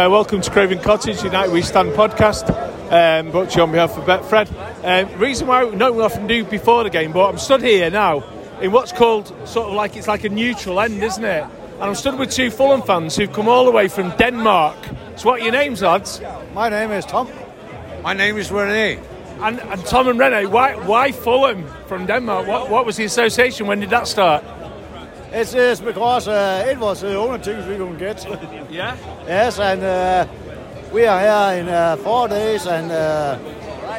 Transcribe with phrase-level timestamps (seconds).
[0.00, 2.48] So, uh, welcome to Craven Cottage United We Stand podcast.
[2.90, 4.48] Um, brought to you on behalf of Betfred.
[4.82, 8.24] Um, reason why no we often do before the game, but I'm stood here now
[8.62, 11.42] in what's called sort of like it's like a neutral end, isn't it?
[11.42, 14.78] And I'm stood with two Fulham fans who've come all the way from Denmark.
[15.16, 16.22] So, what are your names, lads?
[16.54, 17.28] My name is Tom.
[18.02, 18.98] My name is Rene.
[19.40, 22.46] And, and Tom and Rene, why, why Fulham from Denmark?
[22.46, 23.66] What, what was the association?
[23.66, 24.44] When did that start?
[25.32, 28.26] It is because uh, it was the only things we could get.
[28.70, 28.96] Yeah.
[29.26, 30.26] yes, and uh,
[30.92, 33.38] we are here in uh, four days, and uh,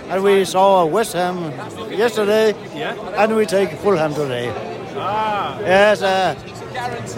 [0.10, 1.52] and we saw West Ham
[1.90, 2.96] yesterday, Yeah.
[3.18, 4.52] and we take Fulham today.
[4.98, 5.58] Ah.
[5.62, 6.36] Yes, uh,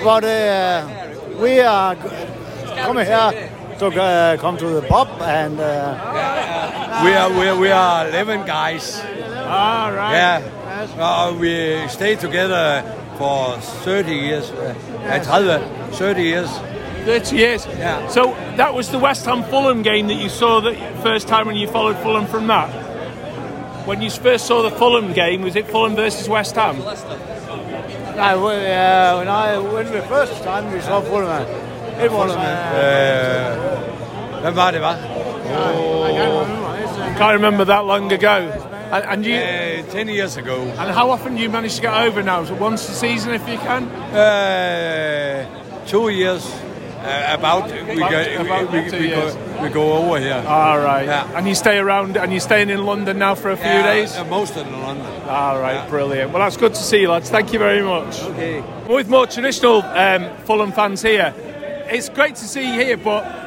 [0.03, 0.87] but uh,
[1.41, 7.47] we are coming here to uh, come to the pub, and uh, We are we
[7.47, 9.01] are, we are 11 guys.
[9.45, 10.13] Ah, right.
[10.13, 10.41] Yeah.
[10.99, 12.83] Uh, we stay together
[13.17, 14.49] for 30 years.
[14.51, 16.49] Uh, at 30, 30 years.
[17.05, 17.65] 30 years.
[17.67, 18.07] Yeah.
[18.07, 21.55] So that was the West Ham Fulham game that you saw the first time when
[21.55, 22.69] you followed Fulham from that?
[23.85, 26.81] When you first saw the Fulham game, was it Fulham versus West Ham?
[26.81, 31.45] I, uh, when I when the first time we saw Fulham,
[31.99, 32.31] it was.
[32.31, 33.83] Uh,
[34.35, 34.95] Uh, hvem var det, var?
[37.17, 38.72] Can't remember that long ago.
[38.93, 39.35] And, and you.
[39.35, 40.61] Uh, 10 years ago.
[40.61, 42.41] And how often do you manage to get over now?
[42.41, 43.85] Is it once a season if you can?
[43.87, 46.45] Uh, two years.
[47.03, 50.41] Uh, about we go, About we, we, we, go, we go over here.
[50.47, 51.05] All right.
[51.05, 51.37] Yeah.
[51.37, 54.15] And you stay around, and you're staying in London now for a few Yeah, days?
[54.15, 55.05] uh, most of London.
[55.27, 55.89] All right, Yeah.
[55.89, 56.31] brilliant.
[56.31, 57.29] Well, that's good to see you, lads.
[57.29, 58.21] Thank you very much.
[58.23, 58.63] Okay.
[58.87, 61.33] With more traditional um, Fulham fans here,
[61.89, 63.42] it's great to see you here, but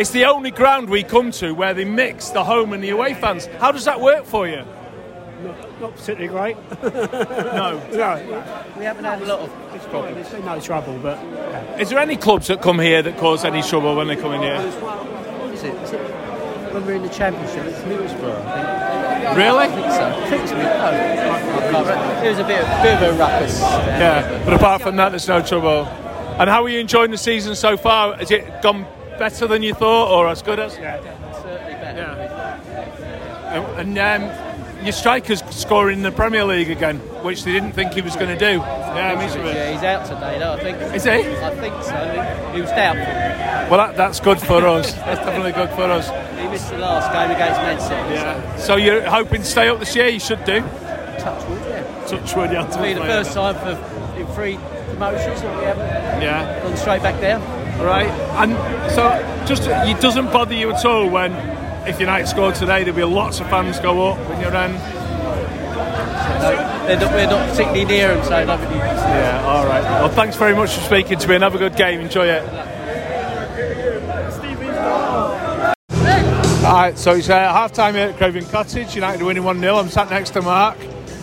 [0.00, 3.12] it's the only ground we come to where they mix the home and the away
[3.12, 3.44] fans.
[3.58, 4.64] How does that work for you?
[5.78, 6.56] Not particularly great.
[7.50, 7.78] No.
[7.92, 10.14] no, We haven't had a lot of it's fine.
[10.14, 11.18] It's been no trouble, but
[11.78, 14.40] Is there any clubs that come here that cause any trouble when they come in
[14.40, 14.58] here?
[14.80, 15.74] what is it?
[15.74, 16.00] Is it
[16.72, 17.66] when we're in the championship?
[17.66, 19.36] It's Middlesbrough, I think.
[19.36, 19.58] Really?
[19.58, 20.06] I think so.
[20.06, 20.80] I think it's Middlesbrough.
[20.80, 22.26] Oh, I can't remember.
[22.26, 23.60] It was a bit, bit of a ruckus.
[23.60, 24.44] Yeah.
[24.46, 25.84] But apart from that, there's no trouble.
[26.38, 28.16] And how are you enjoying the season so far?
[28.16, 28.86] Has it gone
[29.20, 30.76] better than you thought, or as good as?
[30.78, 30.96] Yeah,
[31.42, 32.00] certainly better.
[32.00, 33.78] Yeah.
[33.78, 38.00] And um, your striker's scoring in the Premier League again, which they didn't think he
[38.00, 38.56] was going to do.
[38.60, 40.78] Yeah, Yeah, he's out today, though, I think.
[40.94, 41.10] Is he?
[41.10, 42.52] I think so.
[42.54, 43.04] He was doubtful.
[43.70, 44.92] Well, that, that's good for us.
[44.94, 46.08] That's definitely good for us.
[46.40, 48.14] He missed the last game against Man City.
[48.14, 48.56] Yeah.
[48.56, 50.08] So you're hoping to stay up this year?
[50.08, 50.60] You should do.
[50.60, 52.04] Touch wood, yeah.
[52.06, 52.66] Touch wood, yeah.
[52.66, 56.62] It'll be the first time for in three promotions that we haven't Yeah.
[56.62, 57.59] gone straight back down.
[57.84, 58.10] Right.
[58.38, 58.52] And
[58.92, 61.32] so, just it doesn't bother you at all when,
[61.88, 64.72] if United scored today, there'll be lots of fans go up when you're in.
[66.40, 68.76] No, they're not, we're not particularly near them, so nobody.
[68.76, 69.42] Yeah.
[69.44, 69.82] All right.
[69.82, 72.00] Well, thanks very much for speaking to me, and have a good game.
[72.00, 72.42] Enjoy it.
[76.70, 78.94] All right, so it's uh, half time here at Craven Cottage.
[78.94, 79.76] United are winning 1 0.
[79.76, 80.78] I'm sat next to Mark.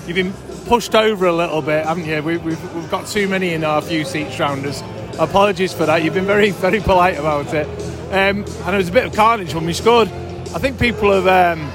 [0.06, 0.34] You've been
[0.66, 2.22] pushed over a little bit, haven't you?
[2.22, 4.82] We, we've, we've got too many in our few seats round us.
[5.20, 6.04] Apologies for that.
[6.04, 7.66] You've been very, very polite about it.
[8.10, 10.08] Um, and there was a bit of carnage when we scored.
[10.10, 11.72] I think people have um,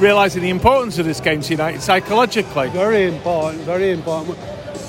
[0.00, 2.68] realising the importance of this game to United psychologically.
[2.70, 4.36] very important, very important.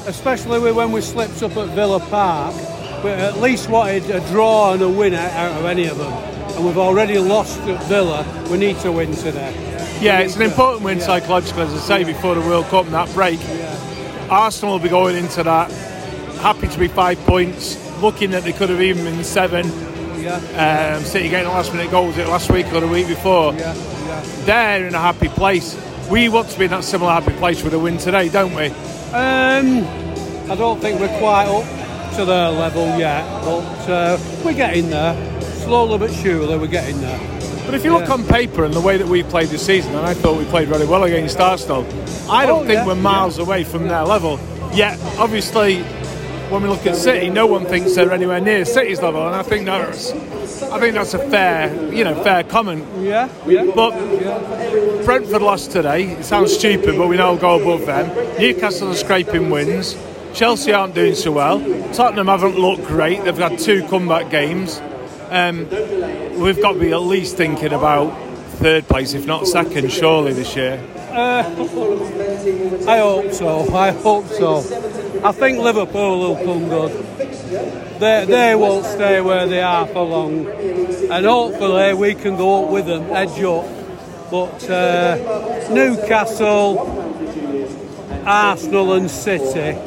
[0.07, 2.55] Especially when we slipped up at Villa Park,
[3.03, 6.11] we at least wanted a draw and a win out of any of them.
[6.11, 8.25] And we've already lost at Villa.
[8.49, 9.53] We need to win today.
[10.01, 11.05] Yeah, it's an important win Yeah.
[11.05, 13.39] psychologically, as I say, before the World Cup and that break.
[14.29, 15.71] Arsenal will be going into that
[16.43, 19.65] happy to be five points, looking that they could have even been seven.
[20.21, 23.53] Yeah, Um, City getting the last minute goals it last week or the week before.
[23.53, 23.73] yeah,
[24.05, 24.21] yeah.
[24.45, 25.75] They're in a happy place.
[26.09, 28.67] We want to be in that similar happy place with a win today, don't we?
[29.13, 29.83] Um,
[30.51, 35.15] I don't think we're quite up to their level yet, but uh, we're getting there.
[35.63, 37.19] Slowly but surely, we're getting there.
[37.65, 40.05] But if you look on paper and the way that we played this season, and
[40.05, 41.85] I thought we played really well against Arsenal,
[42.29, 44.39] I don't Oh, think yeah, we're miles away from their level.
[44.73, 45.83] Yet, obviously,
[46.49, 49.43] when we look at City, no one thinks they're anywhere near City's level, and I
[49.43, 50.11] think that's,
[50.63, 52.85] I think that's a fair, you know, fair comment.
[52.99, 53.71] Yeah, yeah.
[53.73, 55.01] But yeah.
[55.03, 56.11] Brentford lost today.
[56.11, 58.07] It sounds stupid, but we know we'll go above them.
[58.39, 59.97] Newcastle are scraping wins.
[60.33, 61.59] Chelsea aren't doing so well.
[61.93, 63.23] Tottenham haven't looked great.
[63.23, 64.81] They've had two comeback games.
[65.29, 65.69] Um,
[66.39, 68.09] we've got to be at least thinking about
[68.57, 70.81] third place, if not second, surely this year.
[71.11, 73.75] I hope so.
[73.75, 74.61] I hope so.
[75.25, 76.91] I think Liverpool will come good.
[77.99, 82.71] They, they won't stay where they are for long, and hopefully we can go up
[82.71, 83.65] with them, edge up.
[84.29, 86.79] But uh, Newcastle,
[88.25, 89.79] Arsenal, and City.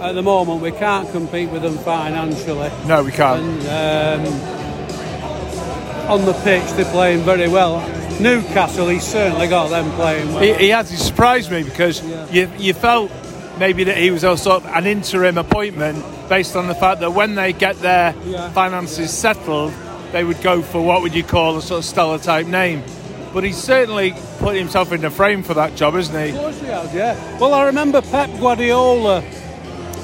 [0.00, 2.70] At the moment, we can't compete with them financially.
[2.86, 3.42] No, we can't.
[3.42, 4.34] And um,
[6.08, 7.80] on the pitch, they're playing very well.
[8.20, 10.42] Newcastle, he's certainly got them playing well.
[10.42, 12.02] He, he has he surprised me because
[12.32, 13.10] you, you felt
[13.58, 17.52] maybe that he was also an interim appointment based on the fact that when they
[17.52, 18.50] get their Yeah.
[18.50, 19.72] finances settled,
[20.12, 22.82] they would go for what would you call a sort of stellar type name.
[23.34, 26.30] But he's certainly put himself in the frame for that job, isn't he?
[26.30, 27.16] Of course he has, yeah.
[27.38, 29.22] Well, I remember Pep Guardiola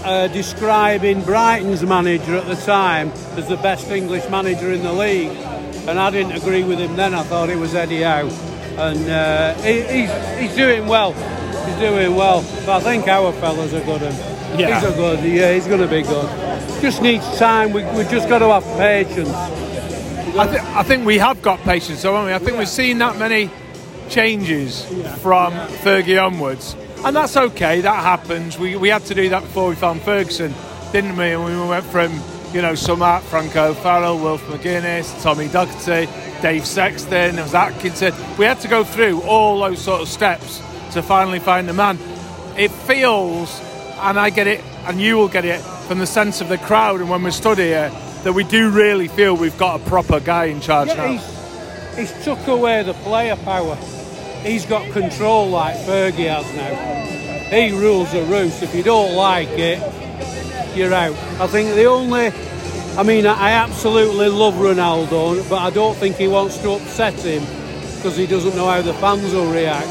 [0.04, 5.30] uh, describing Brighton's manager at the time as the best English manager in the league,
[5.86, 7.14] and I didn't agree with him then.
[7.14, 8.28] I thought it was Eddie Howe,
[8.78, 10.10] and uh, he, he's
[10.40, 11.14] he's doing well.
[11.66, 14.02] He's doing well, but I think our fellas are good.
[14.02, 14.80] And Yeah.
[14.80, 15.20] he's a good.
[15.24, 16.28] Yeah, he's going to be good.
[16.80, 17.72] Just needs time.
[17.72, 19.28] We we just got to have patience.
[20.38, 22.34] I, th- I think we have got patience, so haven't we?
[22.34, 23.50] I think we've seen that many
[24.08, 24.84] changes
[25.20, 26.74] from Fergie onwards,
[27.04, 27.80] and that's okay.
[27.82, 28.58] That happens.
[28.58, 30.54] We, we had to do that before we found Ferguson,
[30.90, 31.30] didn't we?
[31.32, 32.18] And we went from
[32.52, 36.08] you know some Art Frank O'Farrell, Wilf McGuinness, Tommy Docherty,
[36.42, 38.12] Dave Sexton, there was Atkinson.
[38.38, 40.60] We had to go through all those sort of steps
[40.92, 41.98] to finally find the man.
[42.56, 43.60] It feels,
[44.00, 47.00] and I get it, and you will get it from the sense of the crowd,
[47.00, 47.90] and when we stood here,
[48.24, 51.12] that we do really feel we've got a proper guy in charge Yeah, now.
[51.96, 53.76] he's, he's took away the player power.
[54.44, 56.74] He's got control like Fergie has now.
[57.56, 58.62] He rules the roost.
[58.62, 59.78] If you don't like it,
[60.76, 61.14] you're out.
[61.40, 62.32] I think the only,
[62.96, 67.14] I mean, I I absolutely love Ronaldo, but I don't think he wants to upset
[67.14, 67.42] him
[67.96, 69.86] because he doesn't know how the fans will react.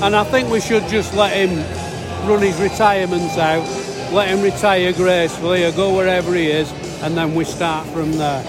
[0.00, 1.58] And I think we should just let him
[2.28, 3.62] run his retirements out,
[4.12, 6.70] let him retire gracefully or go wherever he is,
[7.02, 8.42] and then we start from there.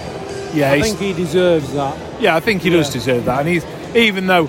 [0.54, 2.20] Yeah, I think he deserves that.
[2.20, 3.40] Yeah, I think he does deserve that.
[3.40, 3.64] And he's
[3.96, 4.48] even though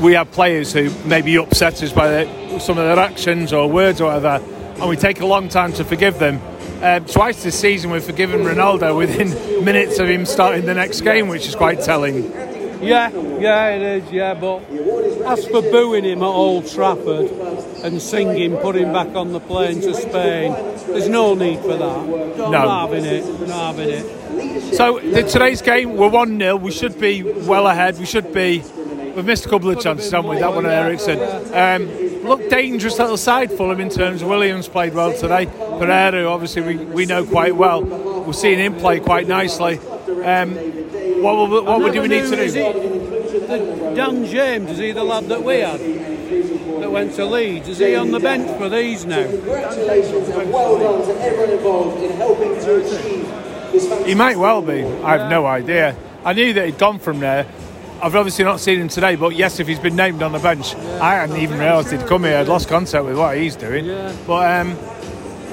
[0.00, 4.00] we have players who maybe upset us by their, some of their actions or words
[4.00, 4.44] or whatever,
[4.80, 6.40] and we take a long time to forgive them.
[6.82, 9.28] Um, twice this season we've forgiven Ronaldo within
[9.64, 12.51] minutes of him starting the next game, which is quite telling.
[12.82, 14.58] Yeah, yeah, it is, yeah, but
[15.26, 17.30] as for booing him at Old Trafford
[17.84, 20.52] and singing, put him back on the plane to Spain,
[20.88, 22.06] there's no need for that.
[22.36, 22.50] No.
[22.50, 24.74] Not having it, not having it.
[24.74, 27.98] So the, today's game we're one 0 We should be well ahead.
[27.98, 28.62] We should be.
[29.14, 30.38] We've missed a couple of chances, haven't we?
[30.38, 31.18] That one, Eriksen.
[31.52, 31.88] Um,
[32.26, 35.46] look, dangerous little side Fulham in terms of Williams played well today.
[35.46, 37.84] Pereira, obviously, we, we know quite well.
[37.84, 39.78] We're seeing him play quite nicely.
[40.24, 40.81] Um,
[41.22, 42.42] what will, what would do we need to do?
[42.42, 47.68] it the Dan James, is he the lad that we had that went to Leeds?
[47.68, 49.22] Is he on the bench for these now?
[49.22, 53.26] Congratulations and well done to everyone involved in helping to achieve
[53.72, 54.84] this He might well be.
[54.84, 55.96] I have no idea.
[56.24, 57.46] I knew that he'd gone from there.
[58.02, 60.74] I've obviously not seen him today, but yes, if he's been named on the bench,
[60.74, 62.36] I hadn't even realised he'd come here.
[62.36, 63.84] I'd lost contact with what he's doing.
[63.84, 64.14] Yeah.
[64.26, 64.76] But um,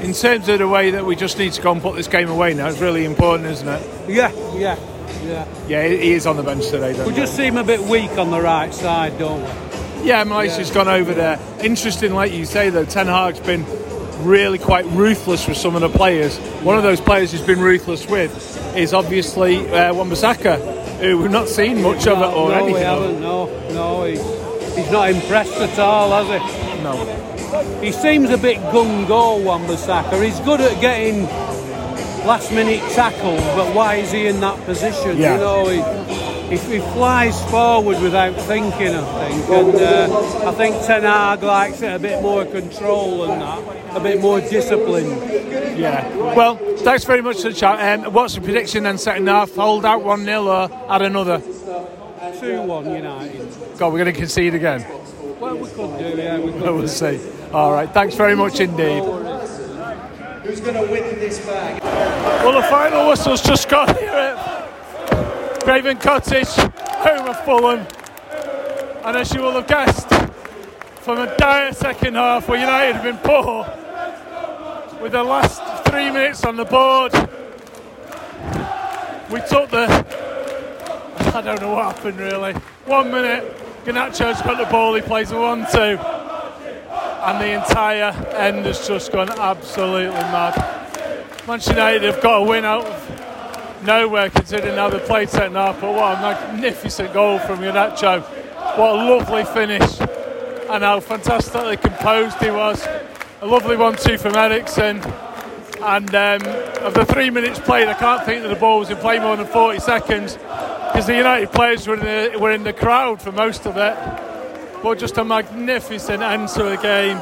[0.02, 2.30] in terms of the way that we just need to go and put this game
[2.30, 4.10] away now, it's really important, isn't it?
[4.10, 4.76] Yeah, yeah,
[5.24, 5.46] yeah.
[5.68, 8.42] Yeah, he is on the bench today, We just seem a bit weak on the
[8.42, 10.08] right side, don't we?
[10.08, 11.40] Yeah, Malacia's gone over there.
[11.62, 13.66] Interesting, like you say, though, Ten Hag's been
[14.26, 16.38] really quite ruthless with some of the players.
[16.64, 18.32] One of those players he's been ruthless with
[18.76, 22.74] is obviously uh, Wan-Bissaka, who we've not seen much of it or no, anything.
[22.74, 23.22] we haven't.
[23.22, 24.22] No, no, he's,
[24.76, 26.84] he's not impressed at all, has he?
[26.84, 27.82] No.
[27.82, 30.24] He seems a bit gung go, Wan-Bissaka.
[30.24, 31.26] He's good at getting
[32.26, 35.18] last minute tackle, but why is he in that position?
[35.18, 35.34] Yeah.
[35.34, 39.50] You know, he, he, he flies forward without thinking, I think.
[39.50, 44.00] And uh, I think Ten Hag likes it a bit more control than that, a
[44.00, 45.08] bit more discipline.
[45.78, 46.16] Yeah.
[46.36, 48.00] Well, thanks very much for the chat.
[48.00, 49.56] Um, what's the prediction then second half?
[49.56, 51.40] Hold out 1 0 or add another?
[51.40, 53.78] 2 1 United.
[53.78, 54.86] God, we're going to concede again.
[55.40, 56.62] Well, we could do, yeah, we could.
[56.76, 57.20] We'll see.
[57.54, 57.90] All right.
[57.94, 59.04] Thanks very much indeed.
[60.44, 61.84] Who's going to win bag?
[61.84, 67.86] Well, the final whistle's just gone here at Craven Cottage, home of Fulham.
[69.06, 70.08] And as you will have guessed,
[71.02, 73.66] from a dire second half where United have been poor,
[75.02, 77.14] with the last three minutes on the board,
[79.32, 79.88] we took the.
[81.36, 82.54] I don't know what happened really.
[82.86, 83.56] One minute,
[83.86, 85.78] Garnacho's got the ball, he plays a 1 2.
[87.20, 90.89] And the entire end has just gone absolutely mad.
[91.50, 95.82] Manchester United have got a win out of nowhere considering how they played second half,
[95.82, 98.22] but what a magnificent goal from Garnacho.
[98.78, 102.88] What a lovely finish and how fantastically composed he was.
[103.42, 105.02] A lovely one-two from Eriksen.
[105.82, 106.42] And um,
[106.84, 109.36] of the three minutes played, I can't think that the ball was in play more
[109.36, 113.32] than 40 seconds because the United players were in the, were in the crowd for
[113.32, 113.98] most of it.
[114.84, 117.20] But just a magnificent end to the game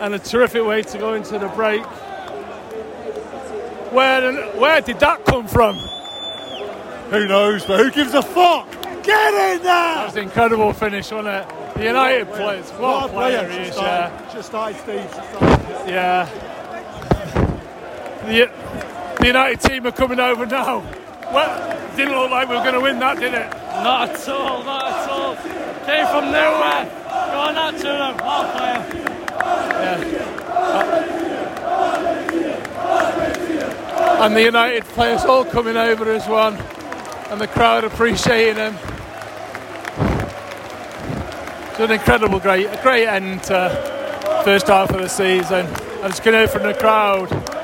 [0.00, 1.84] and a terrific way to go into the break.
[3.92, 5.76] Where where did that come from?
[7.10, 8.70] Who knows, but who gives a fuck?
[9.02, 9.62] Get in there!
[9.62, 11.48] That was an incredible finish, wasn't it?
[11.76, 14.32] The United players, what a player he is, start- yeah.
[14.32, 15.02] should start Steve.
[15.02, 16.26] should start- Yeah.
[18.26, 18.50] The,
[19.20, 20.82] the United team are coming over now.
[21.32, 23.48] Well, didn't look like we were going to win that, did it?
[23.50, 25.36] Not at all, not at all.
[25.86, 26.86] Came from nowhere.
[27.30, 28.16] Going out to them.
[28.16, 28.82] What a player.
[34.18, 36.54] And the United players all coming over as one,
[37.30, 38.74] and the crowd appreciating them.
[41.70, 45.66] It's an incredible, great, a great end to first half of the season.
[45.66, 47.55] And it's going to from the crowd.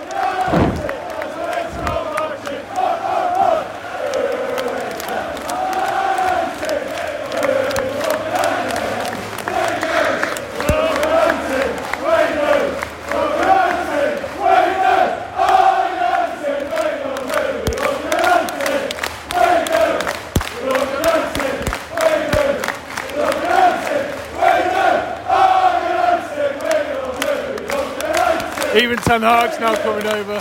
[29.12, 30.40] Ten Hag's now coming over.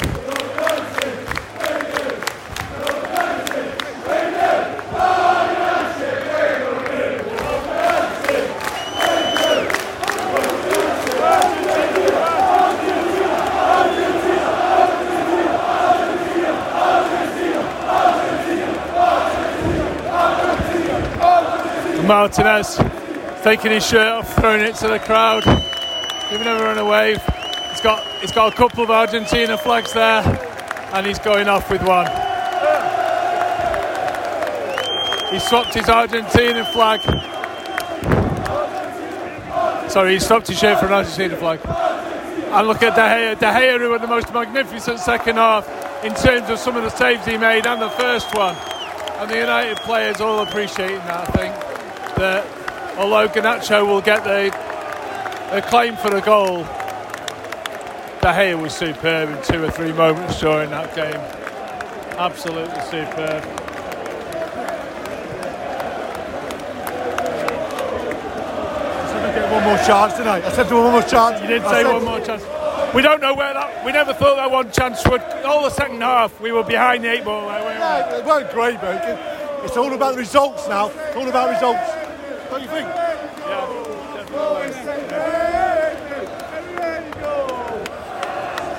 [22.07, 22.77] Martinez
[23.43, 25.43] taking his shirt off, throwing it to the crowd,
[26.29, 27.30] giving everyone a wave.
[27.71, 30.21] He's got he's got a couple of Argentina flags there,
[30.93, 32.05] and he's going off with one.
[35.31, 36.99] He swapped his Argentina flag.
[39.89, 41.59] Sorry, he swapped his shirt for an Argentina flag.
[41.65, 43.39] And look at De Gea.
[43.39, 45.65] De Gea who had the most magnificent second half
[46.03, 48.55] in terms of some of the saves he made and the first one.
[49.19, 51.55] And the United players all appreciating that, I think.
[52.17, 54.49] That although Garnacho will get the,
[55.55, 56.65] the claim for the goal,
[58.21, 61.19] De Gea was superb in two or three moments during that game.
[62.19, 63.43] Absolutely superb.
[69.17, 70.43] I get one more chance tonight.
[70.45, 71.41] I said him one more chance.
[71.41, 72.43] You did say one more chance.
[72.93, 73.83] We don't know where that.
[73.83, 75.21] We never thought that one chance would.
[75.43, 77.47] All the second half, we were behind the eight ball.
[77.47, 77.69] There, we?
[77.73, 79.03] Yeah, it weren't great, but
[79.65, 80.89] it's all about the results now.
[80.89, 81.89] It's all about results.
[82.51, 82.87] Don't you think?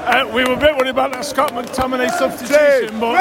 [0.05, 3.15] Uh, we were a bit worried about that Scott McTominay substitution, but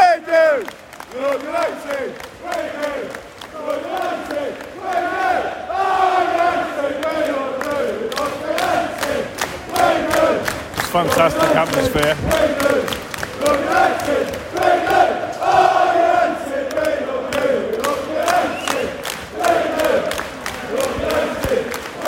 [10.73, 12.17] it's fantastic atmosphere.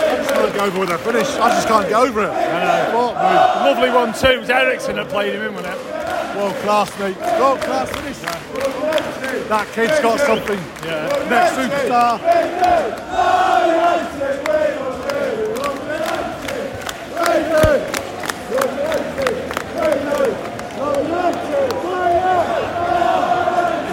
[0.04, 1.28] I just can't get over they finish.
[1.38, 2.30] I just can't get over it.
[2.96, 3.53] What, mate?
[3.64, 4.28] Lovely one too.
[4.28, 6.36] It was Eriksen that played him in, wasn't it?
[6.36, 7.16] World class, mate.
[7.40, 8.18] World class finish.
[9.48, 10.60] That kid's got something.
[10.84, 11.08] Yeah.
[11.30, 12.20] Next superstar.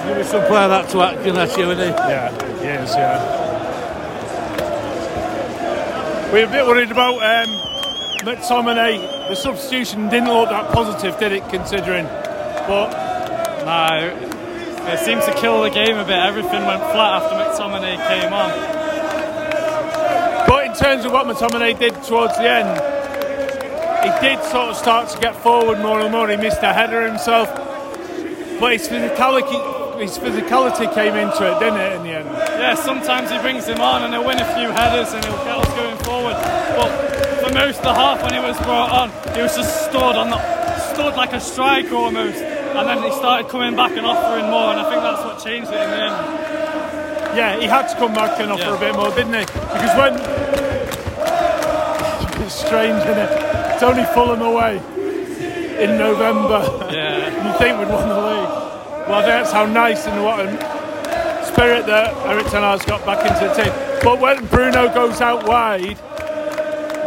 [0.05, 1.91] Give me some player that to act at you, isn't he?
[1.91, 3.21] Yeah, yes, yeah.
[6.33, 7.49] We're a bit worried about um,
[8.27, 9.20] McTominay.
[9.31, 11.49] The substitution didn't look that positive, did it?
[11.51, 12.05] Considering,
[12.67, 12.91] but
[13.65, 14.11] No,
[14.91, 16.19] it seemed to kill the game a bit.
[16.19, 18.51] Everything went flat after McTominay came on.
[20.49, 22.75] but in terms of what McTominay did towards the end,
[24.03, 26.29] he did sort of start to get forward more and more.
[26.29, 27.55] He missed a header himself,
[28.59, 31.93] but his physicality, his physicality came into it, didn't it?
[31.93, 32.27] In the end,
[32.59, 35.57] Yeah, sometimes he brings him on and he'll win a few headers and he'll get
[35.57, 36.35] us going forward.
[36.35, 37.10] But
[37.51, 40.31] for most of the half when he was brought on, he was just stood on
[40.31, 40.39] the,
[40.95, 42.39] stood like a striker almost.
[42.39, 45.71] And then he started coming back and offering more, and I think that's what changed
[45.71, 47.37] it in the end.
[47.37, 48.77] yeah, he had to come back and offer Yeah.
[48.77, 49.41] a bit more, didn't he?
[49.41, 50.15] Because when
[52.45, 53.31] it's strange, isn't it?
[53.75, 54.77] It's only Fulham away
[55.83, 56.63] in November.
[56.93, 57.27] Yeah.
[57.53, 58.49] you think we'd won the league.
[59.09, 63.05] Well, I think that's how nice and what a spirit that Erik Ten Hag's got
[63.05, 63.73] back into the team.
[64.05, 65.99] But when Bruno goes out wide,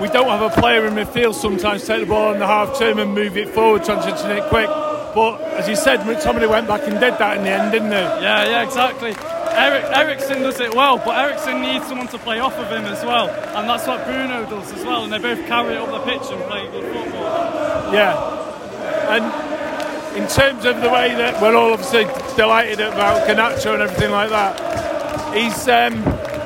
[0.01, 2.99] we don't have a player in midfield sometimes take the ball in the half term
[2.99, 4.67] and move it forward, transition it quick.
[4.67, 7.97] But as you said, McTominay went back and did that in the end, didn't he?
[7.97, 9.15] Yeah, yeah, exactly.
[9.55, 13.03] Eric Eriksen does it well, but Eriksen needs someone to play off of him as
[13.05, 15.03] well, and that's what Bruno does as well.
[15.03, 17.93] And they both carry it up the pitch and play good football.
[17.93, 18.43] Yeah.
[19.09, 24.11] And in terms of the way that we're all obviously delighted about Garnacho and everything
[24.11, 25.97] like that, he's um,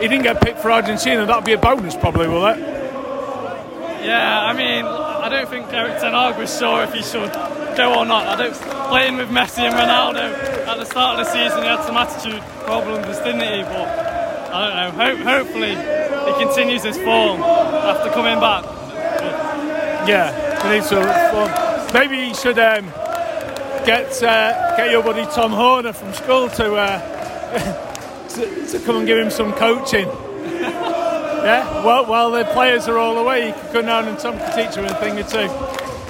[0.02, 1.26] he didn't get picked for Argentina.
[1.26, 2.77] That'll be a bonus, probably, will it?
[4.08, 7.30] Yeah, I mean, I don't think Erik Ten Hag was sure if he should
[7.76, 8.26] go or not.
[8.26, 8.56] I don't
[8.88, 10.32] playing with Messi and Ronaldo
[10.66, 11.62] at the start of the season.
[11.62, 13.64] He had some attitude problems, didn't he?
[13.64, 13.88] But
[14.54, 15.04] I don't know.
[15.04, 18.64] Hope, hopefully, he continues his form after coming back.
[20.08, 20.32] Yeah,
[20.64, 21.92] we need to.
[21.94, 22.86] Maybe he should um,
[23.86, 29.06] get uh, get your buddy Tom Horner from school to, uh, to to come and
[29.06, 30.08] give him some coaching.
[31.48, 34.54] Yeah, well, while the players are all away, he could come down and Tom could
[34.54, 35.48] teach him a thing or two.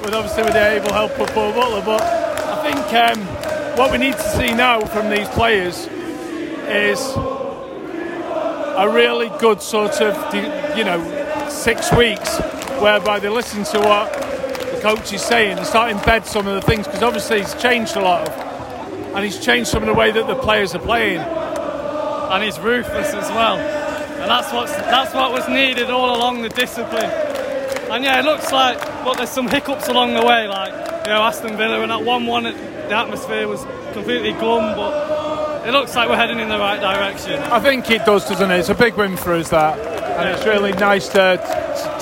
[0.02, 4.00] With obviously with the able help of Paul Butler, but I think um, what we
[4.00, 5.86] need to see now from these players
[6.68, 10.16] is a really good sort of
[10.76, 12.40] you know six weeks
[12.82, 16.62] whereby they listen to what the coach is saying and start embed some of the
[16.62, 20.12] things because obviously he's changed a lot of, and he's changed some of the way
[20.12, 23.87] that the players are playing and he's ruthless as well
[24.28, 27.10] and that's what that's what was needed all along the discipline
[27.92, 30.72] and yeah it looks like but there's some hiccups along the way like
[31.06, 32.44] you know Aston Villa and at 1-1
[32.90, 37.40] the atmosphere was completely glum but it looks like we're heading in the right direction
[37.44, 39.80] I think it does doesn't it it's a big win for us that
[40.18, 41.38] and it's really nice to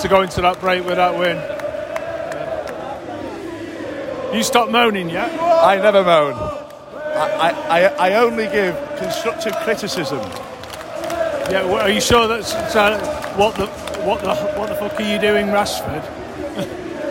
[0.00, 1.36] to go into that break with that win.
[4.34, 5.26] You stop moaning, yeah?
[5.62, 6.34] I never moan.
[6.34, 10.20] I, I, I only give constructive criticism.
[11.50, 12.98] Yeah, well, are you sure that's uh,
[13.36, 13.66] what the
[14.04, 16.02] what the what the fuck are you doing, Rashford?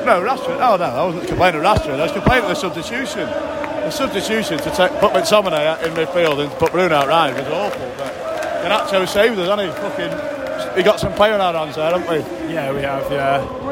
[0.06, 0.60] no, Rashford.
[0.60, 2.00] Oh no, I wasn't complaining Rashford.
[2.00, 3.28] I was complaining about the substitution.
[3.86, 7.93] The substitution to take, put McTominay in midfield and put Bruno out right was awful.
[7.98, 8.13] But
[8.63, 9.69] Garnacho saved us, hasn't he?
[9.80, 12.17] Fucking, we got some play on our hands there, haven't we?
[12.54, 13.10] Yeah, we have.
[13.12, 13.64] Yeah.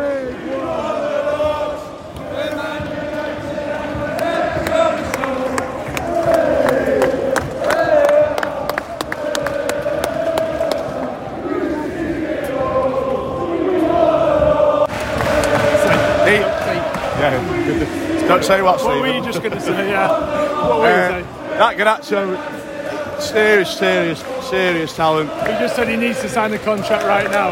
[18.27, 19.89] Don't say what, What were you just going to say?
[19.89, 20.07] Yeah.
[20.63, 21.27] What were Uh, you saying?
[21.59, 25.29] that Garnacho, serious, serious, serious talent.
[25.41, 27.51] He just said he needs to sign the contract right now.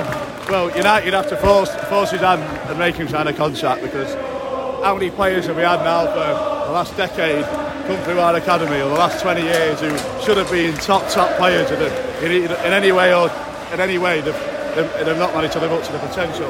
[0.50, 4.14] Well, United have to force, force his hand and make him sign a contract because
[4.84, 7.44] how many players have we had now for the last decade
[7.86, 9.90] come through our academy or the last 20 years who
[10.24, 11.82] should have been top, top players in,
[12.32, 13.30] in, in any way or
[13.74, 14.34] in any way they've,
[14.76, 16.50] they've, they've not managed to live up to the potential.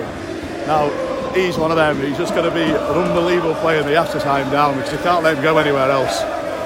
[0.67, 0.89] Now,
[1.35, 2.01] he's one of them.
[2.01, 4.75] He's just going to be an unbelievable player and they have to sign him down
[4.75, 6.21] because they can't let him go anywhere else.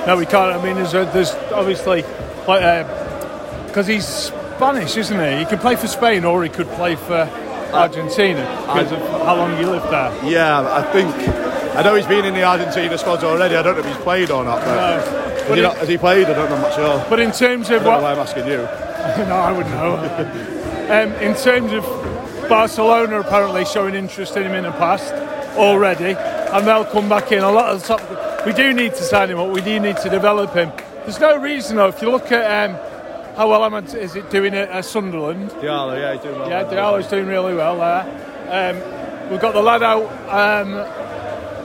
[0.07, 0.55] No, we can't.
[0.55, 2.03] I mean, there's, a, there's obviously
[2.45, 5.39] because he's Spanish, isn't he?
[5.39, 7.27] He could play for Spain or he could play for
[7.73, 10.13] Argentina because of how long he lived there.
[10.23, 11.13] Yeah, I think.
[11.75, 13.55] I know he's been in the Argentina squads already.
[13.55, 14.59] I don't know if he's played or not.
[14.59, 14.99] But No.
[14.99, 16.27] has, But he not, has he played?
[16.27, 16.55] I don't know.
[16.55, 17.05] I'm not sure.
[17.09, 18.57] But in terms I of what why I'm asking you.
[19.27, 19.95] no, I wouldn't know.
[20.89, 21.83] um, in terms of
[22.49, 25.13] Barcelona apparently showing interest in him in the past
[25.57, 27.39] already, and they'll come back in.
[27.43, 29.49] A lot of the top, we do need to sign him up.
[29.51, 30.71] We do need to develop him.
[31.03, 31.87] There's no reason though.
[31.89, 32.75] If you look at um,
[33.35, 35.49] how well am I, is it doing at uh, Sunderland?
[35.51, 36.49] Diallo, yeah, he's doing well.
[36.49, 38.05] Yeah, Diallo's doing really well there.
[38.49, 40.73] Um, we've got the lad out um,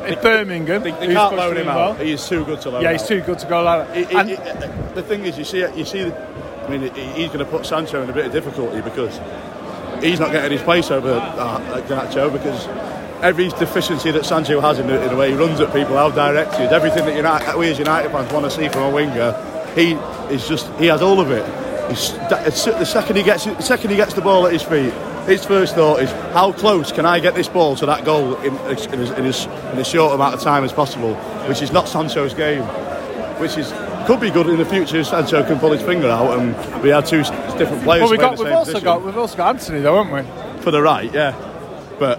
[0.06, 0.82] in Birmingham.
[0.82, 1.76] They, they can't loan him out.
[1.98, 2.06] well.
[2.06, 3.08] He's too good to loan Yeah, he's out.
[3.08, 3.96] too good to go that.
[3.96, 6.10] It- it- And- it- the thing is, you see, you see.
[6.12, 9.18] I mean, he's going to put Sancho in a bit of difficulty because
[10.02, 12.66] he's not getting his place over uh, because
[13.22, 16.10] every deficiency that Sancho has in the, in the way he runs at people, how
[16.10, 19.32] direct everything that United, we as United fans want to see from a winger,
[19.74, 19.92] he
[20.34, 21.44] is just he has all of it.
[21.90, 24.92] He's, the second he gets the second he gets the ball at his feet,
[25.26, 28.56] his first thought is how close can I get this ball to that goal in,
[28.56, 31.14] in, as, in, in as short amount of time as possible,
[31.48, 32.64] which is not Sancho's game
[33.40, 33.72] which is
[34.06, 36.90] could be good in the future if Sancho can pull his finger out and we
[36.90, 37.22] had two
[37.58, 38.84] different players well, we got, we've, also position.
[38.84, 40.40] got we've also got Antony though, haven't we?
[40.60, 41.32] for the right, yeah.
[41.98, 42.16] But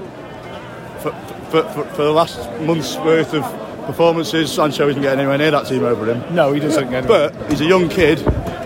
[1.01, 1.11] for,
[1.49, 3.43] for, for, for the last month's worth of
[3.85, 6.35] performances, Sancho isn't getting anywhere near that team over him.
[6.35, 8.19] No, he doesn't get But he's a young kid.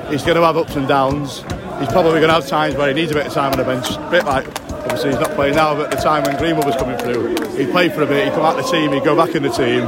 [0.09, 1.41] He's going to have ups and downs.
[1.79, 3.63] He's probably going to have times where he needs a bit of time on the
[3.63, 3.89] bench.
[3.91, 6.75] A bit like, obviously, he's not playing now, but at the time when Greenwood was
[6.75, 9.35] coming through, he'd play for a bit, he'd come out the team, he'd go back
[9.35, 9.85] in the team.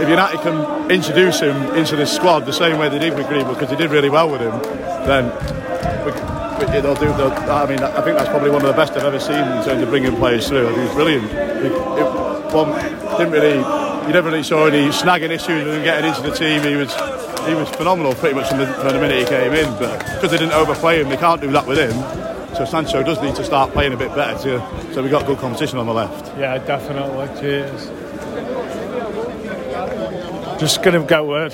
[0.00, 3.54] If United can introduce him into the squad the same way they did with Greenwood,
[3.54, 4.58] because they did really well with him,
[5.06, 5.30] then
[6.04, 6.10] we,
[6.64, 7.12] we, they'll do.
[7.14, 9.64] They'll, I mean, I think that's probably one of the best I've ever seen in
[9.64, 10.68] terms of bringing players through.
[10.68, 11.24] I think it's brilliant.
[11.32, 12.72] It, it, one
[13.18, 13.56] didn't really,
[14.06, 16.62] you never really saw any snagging issues with him getting into the team.
[16.62, 16.94] He was,
[17.46, 19.70] he was phenomenal pretty much from the, from the minute he came in.
[19.78, 21.94] But because they didn't overplay him, they can't do that with him.
[22.54, 24.38] So Sancho does need to start playing a bit better.
[24.44, 26.36] To, so we got good competition on the left.
[26.38, 27.40] Yeah, definitely.
[27.40, 27.90] Cheers.
[30.64, 31.52] Just going to go word.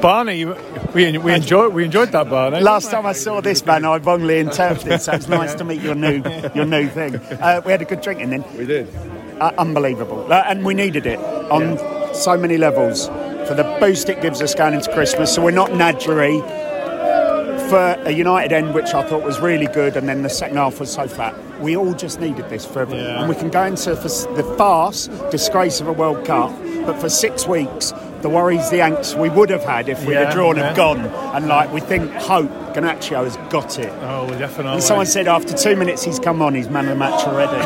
[0.00, 2.60] Barney, we, we enjoyed we enjoyed that Barney.
[2.60, 5.02] Last time I saw this man, I wrongly interpreted.
[5.02, 6.22] So it's nice to meet your new
[6.54, 7.16] your new thing.
[7.16, 8.88] Uh, we had a good drink and then We did.
[9.40, 11.76] uh, unbelievable, uh, and we needed it on
[12.14, 13.08] so many levels
[13.48, 15.34] for the boost it gives us going into Christmas.
[15.34, 16.38] So we're not Nadgery
[17.68, 20.78] for a United end, which I thought was really good, and then the second half
[20.78, 21.34] was so fat.
[21.60, 23.20] We all just needed this for everyone, Yeah.
[23.20, 26.52] and we can go into for the farce, disgrace of a World Cup,
[26.86, 27.92] but for six weeks.
[28.22, 30.68] The worries, the angst we would have had if we Yeah, had drawn yeah.
[30.68, 31.00] have gone,
[31.34, 33.92] and like we think hope Garnacho has got it.
[34.02, 34.74] Oh, well, definitely.
[34.74, 37.58] And someone said after two minutes he's come on, he's man of the match already.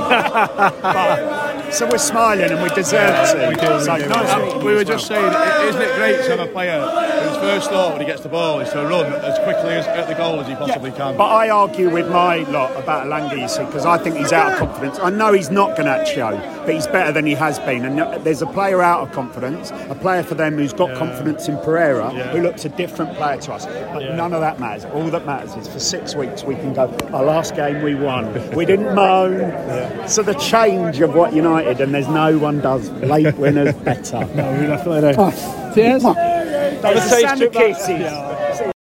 [0.82, 3.48] But- so we're smiling and we deserve to.
[3.48, 4.08] we do, we So do.
[4.08, 5.24] nice Uh, meeting we were just saying,
[5.68, 8.60] isn't it great to have a player whose first thought when he gets the ball
[8.60, 11.16] is to run as quickly as at the goal as he possibly can?
[11.16, 13.06] But I argue with my lot about
[13.50, 14.98] see, because I think he's out of confidence.
[15.00, 17.84] I know he's not Garnacho, but he's better than he has been.
[17.84, 21.56] And there's a player out of confidence, a player for them who's got confidence in
[21.58, 23.64] Pereira, who looks a different player to us.
[23.66, 24.84] But none of that matters.
[24.86, 28.32] All that matters is for six weeks we can go, our last game we won.
[28.54, 30.08] We didn't moan.
[30.08, 34.28] So the change of what United, and there's no one does late winners better.
[34.36, 35.74] No, we definitely do.
[35.74, 36.02] Cheers.
[36.02, 37.76] There's a taste sound of trip back.
[37.86, 38.72] kisses.